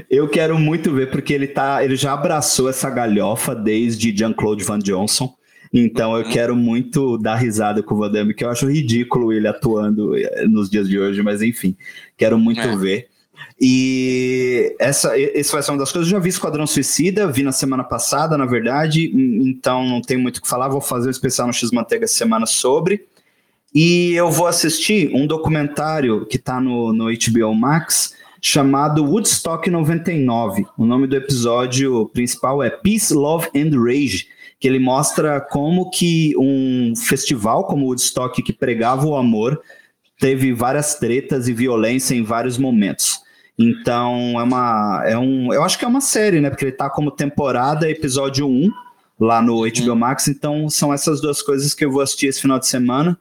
Eu 0.08 0.28
quero 0.28 0.56
muito 0.56 0.92
ver, 0.92 1.10
porque 1.10 1.34
ele 1.34 1.48
tá. 1.48 1.84
Ele 1.84 1.96
já 1.96 2.12
abraçou 2.12 2.70
essa 2.70 2.88
galhofa 2.88 3.52
desde 3.52 4.16
Jean-Claude 4.16 4.62
Van 4.62 4.78
Johnson. 4.78 5.34
Então 5.72 6.16
eu 6.16 6.24
uhum. 6.24 6.30
quero 6.30 6.54
muito 6.54 7.18
dar 7.18 7.34
risada 7.34 7.82
com 7.82 7.96
o 7.96 7.98
Van 7.98 8.12
Damme, 8.12 8.32
que 8.32 8.44
eu 8.44 8.50
acho 8.50 8.70
ridículo 8.70 9.32
ele 9.32 9.48
atuando 9.48 10.16
eh, 10.16 10.46
nos 10.46 10.70
dias 10.70 10.88
de 10.88 10.98
hoje, 11.00 11.20
mas 11.20 11.42
enfim, 11.42 11.76
quero 12.16 12.38
muito 12.38 12.60
é. 12.60 12.76
ver. 12.76 13.08
E 13.60 14.74
essa, 14.78 15.18
esse 15.18 15.50
vai 15.50 15.62
ser 15.62 15.70
uma 15.70 15.78
das 15.78 15.90
coisas. 15.90 16.10
Eu 16.10 16.18
já 16.18 16.22
vi 16.22 16.28
Esquadrão 16.28 16.66
Suicida, 16.66 17.26
vi 17.26 17.42
na 17.42 17.52
semana 17.52 17.82
passada, 17.82 18.36
na 18.36 18.44
verdade, 18.44 19.10
então 19.14 19.84
não 19.84 20.00
tem 20.00 20.16
muito 20.16 20.38
o 20.38 20.42
que 20.42 20.48
falar. 20.48 20.68
Vou 20.68 20.80
fazer 20.80 21.08
um 21.08 21.10
especial 21.10 21.46
no 21.46 21.52
X 21.52 21.70
Manteiga 21.70 22.04
essa 22.04 22.14
semana 22.14 22.46
sobre. 22.46 23.06
E 23.74 24.14
eu 24.14 24.30
vou 24.30 24.46
assistir 24.46 25.10
um 25.14 25.26
documentário 25.26 26.24
que 26.26 26.36
está 26.36 26.60
no, 26.60 26.92
no 26.92 27.06
HBO 27.06 27.54
Max, 27.54 28.14
chamado 28.40 29.04
Woodstock 29.04 29.68
99. 29.70 30.66
O 30.78 30.84
nome 30.84 31.06
do 31.06 31.16
episódio 31.16 32.06
principal 32.06 32.62
é 32.62 32.70
Peace, 32.70 33.12
Love 33.12 33.48
and 33.54 33.78
Rage, 33.78 34.28
que 34.58 34.68
ele 34.68 34.78
mostra 34.78 35.40
como 35.40 35.90
que 35.90 36.34
um 36.38 36.94
festival 36.96 37.64
como 37.64 37.86
Woodstock 37.86 38.42
que 38.42 38.52
pregava 38.52 39.06
o 39.06 39.16
amor 39.16 39.60
teve 40.18 40.52
várias 40.52 40.94
tretas 40.94 41.48
e 41.48 41.52
violência 41.52 42.14
em 42.14 42.22
vários 42.22 42.56
momentos. 42.56 43.20
Então 43.58 44.38
é 44.38 44.42
uma 44.42 45.02
é 45.06 45.18
um, 45.18 45.52
eu 45.52 45.62
acho 45.62 45.78
que 45.78 45.84
é 45.84 45.88
uma 45.88 46.00
série, 46.00 46.40
né? 46.40 46.50
Porque 46.50 46.66
ele 46.66 46.72
tá 46.72 46.90
como 46.90 47.10
temporada 47.10 47.90
episódio 47.90 48.46
1 48.46 48.70
lá 49.18 49.40
no 49.40 49.60
HBO 49.60 49.88
uhum. 49.88 49.96
Max, 49.96 50.28
então 50.28 50.68
são 50.68 50.92
essas 50.92 51.20
duas 51.20 51.40
coisas 51.40 51.72
que 51.72 51.84
eu 51.84 51.90
vou 51.90 52.02
assistir 52.02 52.26
esse 52.26 52.40
final 52.40 52.58
de 52.58 52.66
semana. 52.66 53.18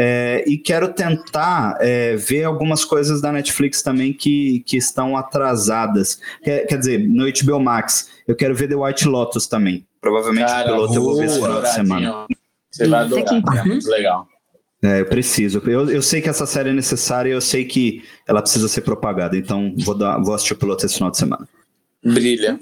É, 0.00 0.44
e 0.46 0.56
quero 0.56 0.92
tentar 0.92 1.76
é, 1.80 2.14
ver 2.14 2.44
algumas 2.44 2.84
coisas 2.84 3.20
da 3.20 3.32
Netflix 3.32 3.82
também 3.82 4.12
que, 4.12 4.60
que 4.60 4.76
estão 4.76 5.16
atrasadas. 5.16 6.20
Quer, 6.40 6.66
quer, 6.66 6.78
dizer, 6.78 6.98
no 7.00 7.24
HBO 7.24 7.58
Max, 7.58 8.08
eu 8.28 8.36
quero 8.36 8.54
ver 8.54 8.68
The 8.68 8.76
White 8.76 9.08
Lotus 9.08 9.48
também. 9.48 9.84
Provavelmente 10.00 10.46
Cara, 10.46 10.70
o 10.70 10.74
piloto 10.74 10.94
eu 10.94 11.02
vou 11.02 11.16
ver 11.16 11.24
esse 11.24 11.40
final 11.40 11.62
de 11.62 11.72
semana. 11.72 12.26
Você 12.70 12.86
vai 12.86 13.00
adorar, 13.00 13.58
é 13.58 13.64
muito 13.64 13.90
legal. 13.90 14.28
É, 14.82 15.00
eu 15.00 15.06
preciso. 15.06 15.60
Eu, 15.66 15.90
eu 15.90 16.02
sei 16.02 16.20
que 16.20 16.28
essa 16.28 16.46
série 16.46 16.70
é 16.70 16.72
necessária 16.72 17.30
eu 17.30 17.40
sei 17.40 17.64
que 17.64 18.02
ela 18.26 18.40
precisa 18.40 18.68
ser 18.68 18.82
propagada. 18.82 19.36
Então, 19.36 19.74
vou, 19.78 19.94
dar, 19.94 20.18
vou 20.18 20.34
assistir 20.34 20.52
o 20.52 20.56
piloto 20.56 20.86
esse 20.86 20.94
final 20.94 21.10
de 21.10 21.18
semana. 21.18 21.48
Brilha. 22.04 22.60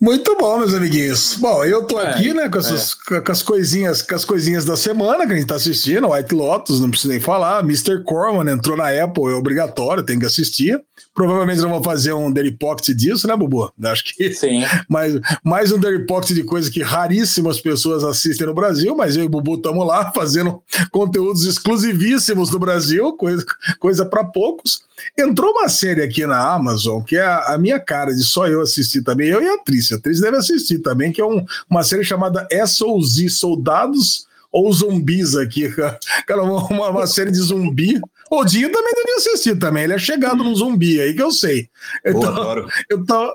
Muito 0.00 0.36
bom, 0.36 0.58
meus 0.58 0.74
amiguinhos. 0.74 1.36
Bom, 1.36 1.64
eu 1.64 1.84
tô 1.84 2.00
é, 2.00 2.10
aqui, 2.10 2.34
né, 2.34 2.48
com, 2.48 2.58
essas, 2.58 2.96
é. 3.12 3.20
com 3.20 3.32
as 3.32 3.42
coisinhas, 3.42 4.02
com 4.02 4.14
as 4.14 4.24
coisinhas 4.24 4.64
da 4.64 4.76
semana 4.76 5.24
que 5.24 5.32
a 5.32 5.36
gente 5.36 5.46
tá 5.46 5.54
assistindo, 5.54 6.10
White 6.10 6.34
Lotus, 6.34 6.80
não 6.80 6.90
preciso 6.90 7.12
nem 7.12 7.20
falar, 7.20 7.60
Mr. 7.60 8.02
Corman 8.02 8.52
entrou 8.52 8.76
na 8.76 8.88
Apple, 8.88 9.32
é 9.32 9.34
obrigatório, 9.34 10.02
tem 10.02 10.18
que 10.18 10.26
assistir. 10.26 10.82
Provavelmente 11.14 11.60
não 11.60 11.70
vou 11.70 11.82
fazer 11.82 12.12
um 12.12 12.30
Daily 12.30 12.50
Pocket 12.50 12.88
disso, 12.96 13.28
né, 13.28 13.36
Bubu? 13.36 13.72
Acho 13.84 14.04
que 14.04 14.34
Sim. 14.34 14.64
mais, 14.90 15.14
mais 15.44 15.70
um 15.70 15.78
Daily 15.78 16.04
Pocket 16.06 16.34
de 16.34 16.42
coisa 16.42 16.68
que 16.70 16.82
raríssimas 16.82 17.60
pessoas 17.60 18.02
assistem 18.02 18.48
no 18.48 18.54
Brasil, 18.54 18.96
mas 18.96 19.16
eu 19.16 19.22
e 19.22 19.26
o 19.26 19.30
Bubu 19.30 19.54
estamos 19.54 19.86
lá 19.86 20.12
fazendo 20.12 20.60
conteúdos 20.90 21.44
exclusivíssimos 21.44 22.50
do 22.50 22.58
Brasil, 22.58 23.12
coisa, 23.12 23.46
coisa 23.78 24.04
para 24.04 24.24
poucos. 24.24 24.82
Entrou 25.18 25.50
uma 25.52 25.68
série 25.68 26.02
aqui 26.02 26.26
na 26.26 26.38
Amazon, 26.52 27.02
que 27.02 27.16
é 27.16 27.22
a, 27.22 27.54
a, 27.54 27.58
minha 27.58 27.80
cara 27.80 28.14
de 28.14 28.22
só 28.22 28.46
eu 28.46 28.60
assistir 28.60 29.02
também, 29.02 29.28
eu 29.28 29.42
e 29.42 29.48
a 29.48 29.54
atriz. 29.54 29.92
A 29.92 29.96
atriz 29.96 30.20
deve 30.20 30.36
assistir 30.36 30.78
também, 30.78 31.12
que 31.12 31.20
é 31.20 31.26
um, 31.26 31.44
uma 31.68 31.82
série 31.82 32.04
chamada 32.04 32.46
SOZ, 32.66 33.36
Soldados 33.36 34.26
ou 34.50 34.72
Zumbis 34.72 35.36
aqui. 35.36 35.68
Cara, 36.26 36.42
uma, 36.42 36.90
uma 36.90 37.06
série 37.06 37.30
de 37.30 37.38
zumbi 37.38 38.00
o 38.30 38.44
Dinho 38.44 38.70
também 38.72 38.92
devia 38.94 39.16
assistir 39.16 39.56
também. 39.56 39.84
Ele 39.84 39.92
é 39.92 39.98
chegado 39.98 40.42
no 40.42 40.54
zumbi 40.54 41.00
aí 41.00 41.14
que 41.14 41.22
eu 41.22 41.30
sei. 41.30 41.68
Então, 42.04 42.66
eu, 42.90 43.04
tô, 43.04 43.32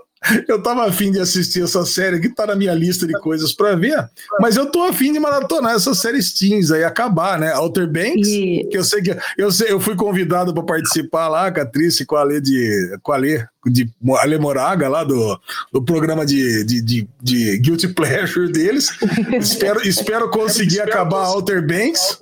eu 0.48 0.62
tava 0.62 0.86
afim 0.86 1.12
de 1.12 1.20
assistir 1.20 1.64
essa 1.64 1.86
série 1.86 2.20
que 2.20 2.30
tá 2.30 2.46
na 2.46 2.56
minha 2.56 2.74
lista 2.74 3.08
de 3.08 3.14
coisas 3.20 3.54
para 3.54 3.76
ver, 3.76 4.10
mas 4.40 4.58
eu 4.58 4.66
tô 4.66 4.84
afim 4.84 5.14
de 5.14 5.20
maratonar 5.20 5.76
essas 5.76 5.98
séries 6.00 6.34
teens 6.34 6.72
aí, 6.72 6.84
acabar, 6.84 7.40
né? 7.40 7.54
Outer 7.56 7.88
Banks, 7.88 8.28
e... 8.28 8.68
que 8.70 8.78
eu 8.78 8.84
sei 8.84 9.02
que 9.02 9.18
eu, 9.38 9.52
sei, 9.52 9.72
eu 9.72 9.80
fui 9.80 9.96
convidado 9.96 10.54
para 10.54 10.64
participar 10.64 11.28
lá 11.30 11.52
com 11.52 11.62
a 11.62 11.70
com 12.06 12.16
a 12.16 12.24
Lê 12.24 12.42
de. 12.42 12.98
Com 13.02 13.12
a 13.14 13.18
Lê, 13.18 13.46
de 13.66 13.90
Ale 14.20 14.38
Moraga, 14.38 14.88
lá 14.88 15.04
do, 15.04 15.40
do 15.72 15.84
programa 15.84 16.26
de, 16.26 16.64
de, 16.64 16.82
de, 16.82 17.08
de 17.22 17.58
Guilty 17.58 17.90
Pleasure 17.90 18.52
deles. 18.52 18.90
espero, 19.38 19.86
espero 19.86 20.30
conseguir 20.30 20.82
acabar 20.82 21.28
Outer 21.28 21.66
Banks. 21.66 22.20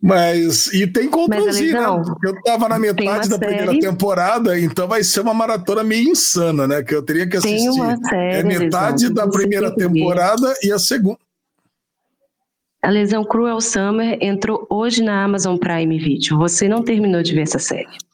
Mas, 0.00 0.68
e 0.68 0.86
tem 0.86 1.08
conduzir, 1.08 1.74
né? 1.74 1.84
Eu 2.22 2.42
tava 2.42 2.68
na 2.68 2.78
metade 2.78 3.28
da 3.28 3.36
série... 3.36 3.56
primeira 3.56 3.80
temporada, 3.80 4.58
então 4.58 4.86
vai 4.86 5.02
ser 5.02 5.20
uma 5.20 5.34
maratona 5.34 5.82
meio 5.82 6.10
insana, 6.10 6.68
né? 6.68 6.82
Que 6.82 6.94
eu 6.94 7.02
teria 7.02 7.28
que 7.28 7.36
assistir. 7.36 7.56
Tem 7.56 7.70
uma 7.70 7.96
série, 7.96 8.36
é 8.36 8.42
metade 8.42 9.12
da 9.12 9.26
primeira 9.28 9.74
temporada 9.74 10.54
e 10.62 10.70
a 10.70 10.78
segunda. 10.78 11.18
A 12.80 12.90
lesão 12.90 13.24
Cruel 13.24 13.60
Summer 13.60 14.16
entrou 14.20 14.64
hoje 14.70 15.02
na 15.02 15.24
Amazon 15.24 15.56
Prime 15.56 15.98
Video. 15.98 16.38
Você 16.38 16.68
não 16.68 16.82
terminou 16.82 17.22
de 17.22 17.34
ver 17.34 17.42
essa 17.42 17.58
série? 17.58 18.07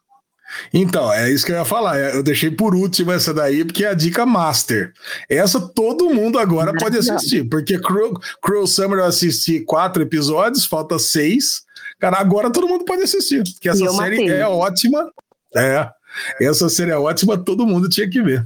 Então, 0.72 1.12
é 1.12 1.30
isso 1.30 1.44
que 1.44 1.52
eu 1.52 1.56
ia 1.56 1.64
falar. 1.64 1.98
Eu 1.98 2.22
deixei 2.22 2.50
por 2.50 2.74
último 2.74 3.12
essa 3.12 3.32
daí, 3.32 3.64
porque 3.64 3.84
é 3.84 3.88
a 3.88 3.94
dica 3.94 4.24
master. 4.26 4.92
Essa 5.28 5.60
todo 5.60 6.10
mundo 6.10 6.38
agora 6.38 6.72
pode 6.74 6.98
assistir, 6.98 7.44
porque 7.48 7.78
Cruel, 7.78 8.14
Cruel 8.42 8.66
Summer 8.66 8.98
eu 8.98 9.04
assisti 9.04 9.60
quatro 9.60 10.02
episódios, 10.02 10.64
falta 10.64 10.98
seis. 10.98 11.62
Cara, 11.98 12.18
agora 12.18 12.50
todo 12.50 12.68
mundo 12.68 12.84
pode 12.84 13.02
assistir, 13.02 13.42
porque 13.42 13.68
essa 13.68 13.88
série 13.92 14.20
matei. 14.20 14.30
é 14.30 14.46
ótima. 14.46 15.10
É, 15.54 15.88
essa 16.40 16.68
série 16.68 16.90
é 16.90 16.98
ótima, 16.98 17.38
todo 17.38 17.66
mundo 17.66 17.88
tinha 17.88 18.08
que 18.08 18.20
ver. 18.22 18.44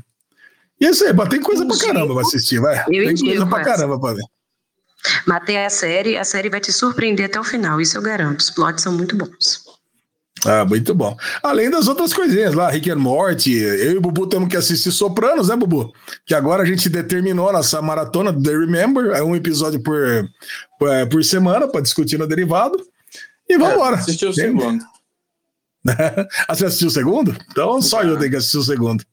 E 0.80 0.86
é 0.86 0.90
isso 0.90 1.04
aí, 1.04 1.28
tem 1.28 1.40
coisa 1.40 1.66
pra 1.66 1.76
caramba 1.76 2.14
pra 2.14 2.22
assistir, 2.22 2.60
vai. 2.60 2.78
Eu 2.88 3.06
tem 3.06 3.16
coisa 3.16 3.46
pra 3.46 3.64
caramba 3.64 3.98
pra 3.98 4.12
ver. 4.12 4.24
Matei 5.26 5.56
a 5.64 5.70
série, 5.70 6.16
a 6.16 6.24
série 6.24 6.50
vai 6.50 6.60
te 6.60 6.72
surpreender 6.72 7.26
até 7.26 7.38
o 7.38 7.44
final, 7.44 7.80
isso 7.80 7.96
eu 7.96 8.02
garanto. 8.02 8.40
Os 8.40 8.50
plots 8.50 8.82
são 8.82 8.92
muito 8.92 9.16
bons. 9.16 9.67
Ah, 10.46 10.64
muito 10.64 10.94
bom. 10.94 11.16
Além 11.42 11.70
das 11.70 11.88
outras 11.88 12.12
coisinhas 12.12 12.54
lá, 12.54 12.70
Rick 12.70 12.90
and 12.90 12.96
Morty, 12.96 13.52
eu 13.52 13.92
e 13.92 13.96
o 13.96 14.00
Bubu 14.00 14.26
temos 14.26 14.48
que 14.48 14.56
assistir 14.56 14.92
Sopranos, 14.92 15.48
né, 15.48 15.56
Bubu? 15.56 15.92
Que 16.24 16.34
agora 16.34 16.62
a 16.62 16.66
gente 16.66 16.88
determinou 16.88 17.52
nossa 17.52 17.80
maratona 17.82 18.32
do 18.32 18.42
The 18.42 18.56
Remember, 18.56 19.10
é 19.12 19.22
um 19.22 19.34
episódio 19.34 19.82
por, 19.82 20.28
por, 20.78 20.88
é, 20.88 21.06
por 21.06 21.24
semana 21.24 21.66
para 21.66 21.80
discutir 21.80 22.18
no 22.18 22.26
derivado. 22.26 22.76
E 23.48 23.56
vamos 23.56 23.74
embora. 23.74 23.96
É, 23.96 23.98
assistiu 24.00 24.30
o 24.30 24.34
segundo. 24.34 24.84
Você 26.48 26.66
assistiu 26.66 26.88
o 26.88 26.92
segundo? 26.92 27.36
Então 27.50 27.80
só 27.80 28.02
eu 28.02 28.18
tenho 28.18 28.30
que 28.30 28.36
assistir 28.36 28.58
o 28.58 28.62
segundo. 28.62 29.04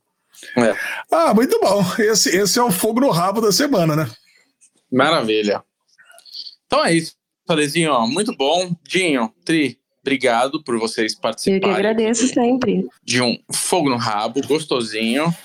É. 0.57 0.75
Ah, 1.11 1.33
muito 1.33 1.59
bom. 1.59 1.83
Esse, 1.97 2.35
esse 2.35 2.59
é 2.59 2.63
o 2.63 2.71
fogo 2.71 2.99
no 2.99 3.09
rabo 3.09 3.41
da 3.41 3.51
semana, 3.51 3.95
né? 3.95 4.09
Maravilha. 4.91 5.63
Então 6.67 6.85
é 6.85 6.93
isso, 6.93 7.13
Falezinho. 7.47 8.07
Muito 8.07 8.35
bom. 8.35 8.75
Dinho, 8.87 9.33
Tri, 9.43 9.79
Obrigado 10.05 10.61
por 10.61 10.77
vocês 10.77 11.15
participarem. 11.15 11.57
Eu 11.57 11.67
que 11.67 11.79
agradeço 11.79 12.27
sempre. 12.27 12.87
De 13.03 13.23
um 13.23 13.39
fogo 13.51 13.89
no 13.89 13.97
rabo, 13.97 14.39
gostosinho. 14.45 15.35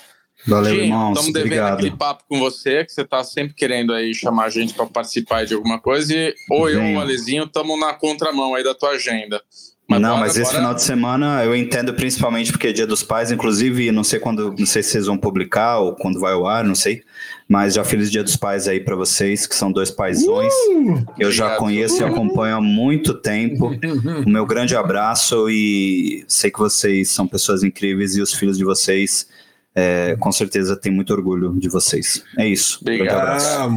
Valeu, 0.47 0.73
Jim, 0.73 0.81
irmãos. 0.81 1.11
Estamos 1.11 1.33
devendo 1.33 1.51
Obrigado. 1.51 1.73
aquele 1.73 1.91
papo 1.91 2.23
com 2.27 2.39
você, 2.39 2.83
que 2.83 2.91
você 2.91 3.01
está 3.01 3.23
sempre 3.23 3.53
querendo 3.53 3.93
aí 3.93 4.13
chamar 4.13 4.45
a 4.45 4.49
gente 4.49 4.73
para 4.73 4.85
participar 4.85 5.45
de 5.45 5.53
alguma 5.53 5.79
coisa. 5.79 6.13
E 6.13 6.33
ou 6.49 6.69
eu 6.69 6.81
ou 6.81 6.93
o 6.95 6.99
Alezinho 6.99 7.43
estamos 7.43 7.79
na 7.79 7.93
contramão 7.93 8.55
aí 8.55 8.63
da 8.63 8.73
tua 8.73 8.91
agenda. 8.91 9.41
Mas 9.87 9.99
não, 9.99 10.11
bora, 10.11 10.21
mas 10.21 10.37
esse 10.37 10.43
bora... 10.43 10.55
final 10.55 10.73
de 10.73 10.83
semana 10.83 11.43
eu 11.43 11.53
entendo 11.53 11.93
principalmente 11.93 12.51
porque 12.51 12.67
é 12.67 12.71
Dia 12.71 12.87
dos 12.87 13.03
Pais, 13.03 13.29
inclusive, 13.29 13.91
não 13.91 14.05
sei 14.05 14.19
quando, 14.19 14.55
não 14.57 14.65
sei 14.65 14.81
se 14.81 14.91
vocês 14.91 15.05
vão 15.05 15.17
publicar 15.17 15.79
ou 15.79 15.93
quando 15.95 16.17
vai 16.17 16.31
ao 16.31 16.47
ar, 16.47 16.63
não 16.63 16.75
sei. 16.75 17.03
Mas 17.47 17.73
já 17.73 17.83
feliz 17.83 18.09
Dia 18.09 18.23
dos 18.23 18.37
Pais 18.37 18.69
aí 18.69 18.79
para 18.79 18.95
vocês, 18.95 19.45
que 19.45 19.53
são 19.53 19.69
dois 19.69 19.91
paizões. 19.91 20.53
Uh, 20.69 21.05
eu 21.19 21.29
já 21.29 21.57
conheço 21.57 22.01
e 22.01 22.05
acompanho 22.05 22.55
há 22.55 22.61
muito 22.61 23.13
tempo. 23.13 23.71
o 24.25 24.29
meu 24.29 24.45
grande 24.45 24.75
abraço 24.75 25.49
e 25.49 26.23
sei 26.27 26.49
que 26.49 26.59
vocês 26.59 27.09
são 27.09 27.27
pessoas 27.27 27.61
incríveis 27.61 28.15
e 28.15 28.21
os 28.21 28.33
filhos 28.33 28.57
de 28.57 28.63
vocês 28.63 29.27
é, 29.75 30.15
com 30.19 30.31
certeza 30.31 30.75
tem 30.75 30.91
muito 30.91 31.13
orgulho 31.13 31.57
de 31.57 31.69
vocês. 31.69 32.23
É 32.37 32.47
isso. 32.47 32.79
Obrigado. 32.81 33.41
Ah, 33.41 33.69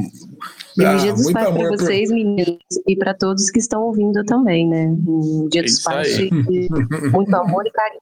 ah, 0.81 0.95
Dia 0.97 1.13
dos 1.13 1.31
Pais 1.31 1.51
para 1.51 1.69
vocês, 1.69 2.11
meninos, 2.11 2.59
e 2.87 2.97
para 2.97 3.15
todos 3.15 3.51
que 3.51 3.59
estão 3.59 3.83
ouvindo 3.83 4.25
também, 4.25 4.69
né? 4.69 4.87
Um 4.87 5.49
Dia 5.51 5.63
dos 5.63 5.81
Pais 5.83 6.19
muito 7.13 7.35
amor 7.35 7.67
e 7.67 7.71
carinho. 7.71 8.01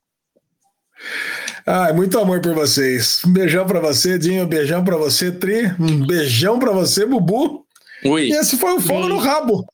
Ah, 1.65 1.93
muito 1.93 2.19
amor 2.19 2.41
por 2.41 2.53
vocês. 2.53 3.21
Um 3.25 3.31
beijão 3.31 3.65
para 3.65 3.79
você, 3.79 4.17
Dinho. 4.17 4.43
Um 4.43 4.47
beijão 4.47 4.83
para 4.83 4.97
você, 4.97 5.31
Tri. 5.31 5.67
Um 5.79 6.05
beijão 6.05 6.59
para 6.59 6.71
você, 6.71 7.05
Bubu. 7.05 7.65
Oi. 8.05 8.27
E 8.27 8.33
esse 8.33 8.57
foi 8.57 8.73
o 8.73 8.81
fogo 8.81 9.07
no 9.07 9.17
rabo. 9.17 9.65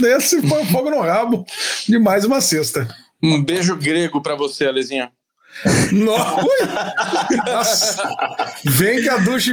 Esse 0.00 0.40
foi 0.46 0.62
o 0.62 0.66
fogo 0.66 0.90
no 0.90 1.00
rabo 1.00 1.44
de 1.86 1.98
mais 1.98 2.24
uma 2.24 2.40
sexta. 2.40 2.88
Um 3.22 3.42
beijo 3.42 3.76
grego 3.76 4.20
para 4.20 4.34
você, 4.34 4.66
Alezinha. 4.66 5.10
Nossa. 5.92 8.02
Vem 8.64 9.02
que 9.02 9.08
a 9.08 9.18
ducha 9.18 9.52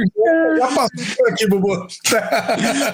já 0.58 0.66
passou 0.68 1.16
por 1.16 1.28
aqui, 1.30 1.46
Bubu. 1.46 1.86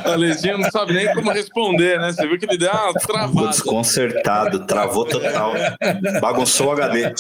A 0.05 0.15
Leginha 0.15 0.59
não 0.59 0.71
sabe 0.71 0.93
nem 0.93 1.13
como 1.15 1.31
responder, 1.31 1.99
né? 1.99 2.13
Você 2.13 2.27
viu 2.27 2.39
que 2.39 2.47
ele 2.47 2.59
deu 2.59 2.71
uma 2.71 2.95
travada. 2.95 3.49
Desconcertado, 3.49 4.67
travou 4.67 5.05
total. 5.05 5.55
Bagunçou 6.21 6.69
o 6.69 6.73
HD. 6.73 7.13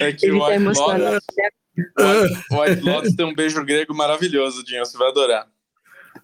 É 0.00 0.12
que 0.12 0.30
o 0.30 0.44
White 0.44 0.64
Lotus, 0.64 1.24
o 2.50 2.60
White 2.60 2.82
Lotus 2.82 3.14
tem 3.14 3.26
um 3.26 3.34
beijo 3.34 3.64
grego 3.64 3.94
maravilhoso, 3.94 4.64
Dinho. 4.64 4.84
Você 4.84 4.96
vai 4.96 5.08
adorar. 5.08 5.46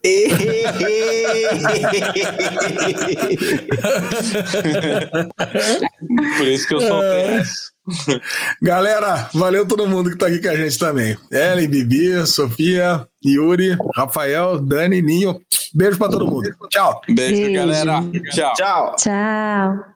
Por 6.38 6.46
isso 6.46 6.68
que 6.68 6.74
eu 6.74 6.80
sou 6.80 7.00
tenso. 7.00 7.74
Galera, 8.62 9.28
valeu 9.34 9.66
todo 9.66 9.88
mundo 9.88 10.10
que 10.10 10.16
tá 10.16 10.26
aqui 10.26 10.40
com 10.40 10.48
a 10.48 10.56
gente 10.56 10.78
também. 10.78 11.16
Ellen, 11.30 11.68
Bibi, 11.68 12.26
Sofia, 12.26 13.06
Yuri, 13.24 13.76
Rafael, 13.94 14.58
Dani, 14.60 15.02
Ninho. 15.02 15.38
Beijo 15.74 15.98
pra 15.98 16.08
todo 16.08 16.26
mundo. 16.26 16.48
Tchau. 16.70 17.00
Beijo, 17.08 17.34
Beijo. 17.34 17.52
galera. 17.52 18.02
Tchau. 18.30 18.52
Tchau. 18.54 18.96
Tchau. 18.96 19.93